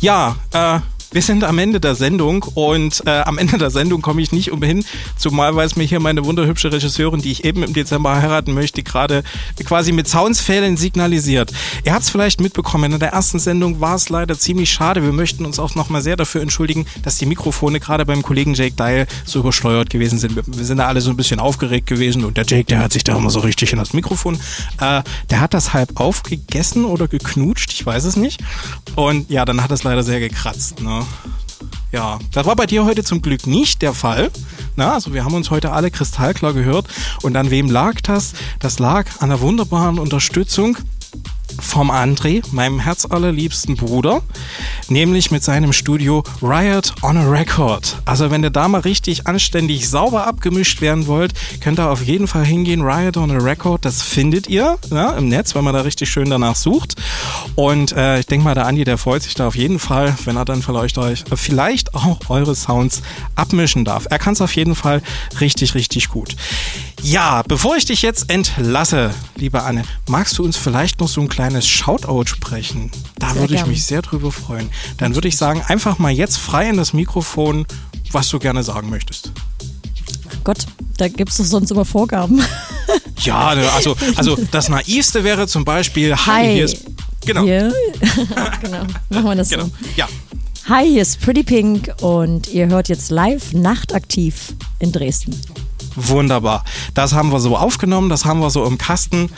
[0.00, 0.80] Ja, äh,
[1.10, 4.52] wir sind am Ende der Sendung und äh, am Ende der Sendung komme ich nicht
[4.52, 4.84] umhin,
[5.16, 8.82] zumal weil es mir hier meine wunderhübsche Regisseurin, die ich eben im Dezember heiraten möchte,
[8.82, 9.22] gerade
[9.64, 11.52] quasi mit Soundsfällen signalisiert.
[11.84, 15.02] Ihr habt es vielleicht mitbekommen, in der ersten Sendung war es leider ziemlich schade.
[15.02, 18.74] Wir möchten uns auch nochmal sehr dafür entschuldigen, dass die Mikrofone gerade beim Kollegen Jake
[18.74, 20.36] Dial so übersteuert gewesen sind.
[20.36, 22.92] Wir, wir sind da alle so ein bisschen aufgeregt gewesen und der Jake, der hat
[22.92, 24.38] sich da immer so richtig in das Mikrofon,
[24.80, 28.42] äh, der hat das halb aufgegessen oder geknutscht, ich weiß es nicht.
[28.94, 30.82] Und ja, dann hat es leider sehr gekratzt.
[30.82, 30.97] Ne?
[31.90, 34.30] Ja, das war bei dir heute zum Glück nicht der Fall.
[34.76, 36.86] Na, also wir haben uns heute alle kristallklar gehört.
[37.22, 38.34] Und an wem lag das?
[38.60, 40.76] Das lag an der wunderbaren Unterstützung
[41.60, 44.22] vom André, meinem herzallerliebsten Bruder,
[44.88, 48.00] nämlich mit seinem Studio Riot on a Record.
[48.04, 52.26] Also wenn ihr da mal richtig anständig sauber abgemischt werden wollt, könnt ihr auf jeden
[52.26, 52.82] Fall hingehen.
[52.82, 56.30] Riot on a Record, das findet ihr ja, im Netz, wenn man da richtig schön
[56.30, 56.94] danach sucht.
[57.54, 60.36] Und äh, ich denke mal, der Andi, der freut sich da auf jeden Fall, wenn
[60.36, 63.02] er dann vielleicht euch vielleicht auch eure Sounds
[63.34, 64.06] abmischen darf.
[64.10, 65.02] Er kann es auf jeden Fall
[65.40, 66.36] richtig, richtig gut.
[67.02, 71.28] Ja, bevor ich dich jetzt entlasse, liebe Anne, magst du uns vielleicht noch so ein
[71.28, 72.90] kleines Shoutout sprechen?
[73.18, 73.70] Da Sehr würde ich gern.
[73.70, 74.68] mich sehr drüber freuen.
[74.98, 77.66] Dann würde ich sagen, einfach mal jetzt frei in das Mikrofon,
[78.12, 79.32] was du gerne sagen möchtest.
[80.44, 80.66] Gott,
[80.96, 82.42] da gibt es doch sonst immer Vorgaben.
[83.20, 86.54] Ja, ne, also, also das Naivste wäre zum Beispiel, hi, Hi.
[86.54, 86.84] hier ist.
[87.26, 87.42] Genau.
[87.42, 87.74] Hier.
[88.62, 89.64] genau, machen wir das Genau.
[89.64, 89.70] so.
[89.96, 90.08] Ja.
[90.68, 95.38] Hi, hier ist Pretty Pink und ihr hört jetzt live nachtaktiv in Dresden.
[95.96, 96.64] Wunderbar.
[96.94, 99.30] Das haben wir so aufgenommen, das haben wir so im Kasten.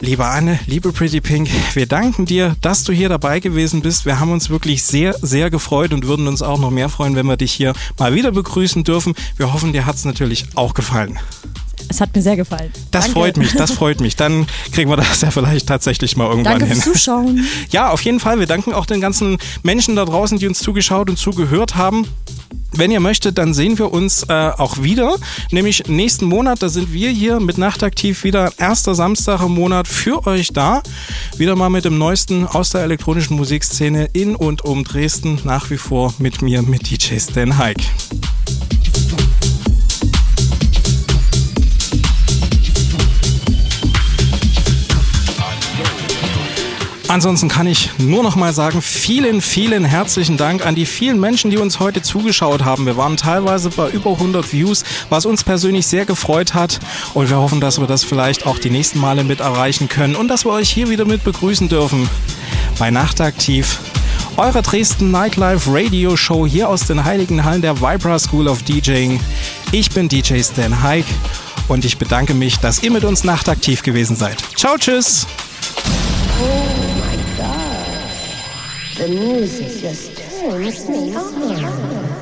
[0.00, 4.06] Liebe Anne, liebe Pretty Pink, wir danken dir, dass du hier dabei gewesen bist.
[4.06, 7.26] Wir haben uns wirklich sehr, sehr gefreut und würden uns auch noch mehr freuen, wenn
[7.26, 9.14] wir dich hier mal wieder begrüßen dürfen.
[9.36, 11.18] Wir hoffen, dir hat es natürlich auch gefallen.
[11.88, 12.70] Es hat mir sehr gefallen.
[12.90, 13.18] Das Danke.
[13.18, 14.16] freut mich, das freut mich.
[14.16, 16.76] Dann kriegen wir das ja vielleicht tatsächlich mal irgendwann Danke hin.
[16.80, 17.46] fürs Zuschauen.
[17.70, 18.38] Ja, auf jeden Fall.
[18.38, 22.06] Wir danken auch den ganzen Menschen da draußen, die uns zugeschaut und zugehört haben.
[22.72, 25.16] Wenn ihr möchtet, dann sehen wir uns äh, auch wieder.
[25.50, 30.26] Nämlich nächsten Monat, da sind wir hier mit Nachtaktiv wieder erster Samstag im Monat für
[30.26, 30.82] euch da.
[31.38, 35.40] Wieder mal mit dem Neuesten aus der elektronischen Musikszene in und um Dresden.
[35.44, 37.84] Nach wie vor mit mir, mit DJ Stan Hike.
[47.08, 51.50] Ansonsten kann ich nur noch mal sagen, vielen, vielen herzlichen Dank an die vielen Menschen,
[51.50, 52.84] die uns heute zugeschaut haben.
[52.84, 56.78] Wir waren teilweise bei über 100 Views, was uns persönlich sehr gefreut hat.
[57.14, 60.28] Und wir hoffen, dass wir das vielleicht auch die nächsten Male mit erreichen können und
[60.28, 62.10] dass wir euch hier wieder mit begrüßen dürfen
[62.78, 63.78] bei Nachtaktiv.
[64.36, 69.18] Eure Dresden Nightlife Radio Show hier aus den heiligen Hallen der Vibra School of DJing.
[69.72, 71.08] Ich bin DJ Stan Hike
[71.68, 74.36] und ich bedanke mich, dass ihr mit uns nachtaktiv gewesen seid.
[74.56, 75.26] Ciao, tschüss!
[78.98, 82.17] The music just turns me on.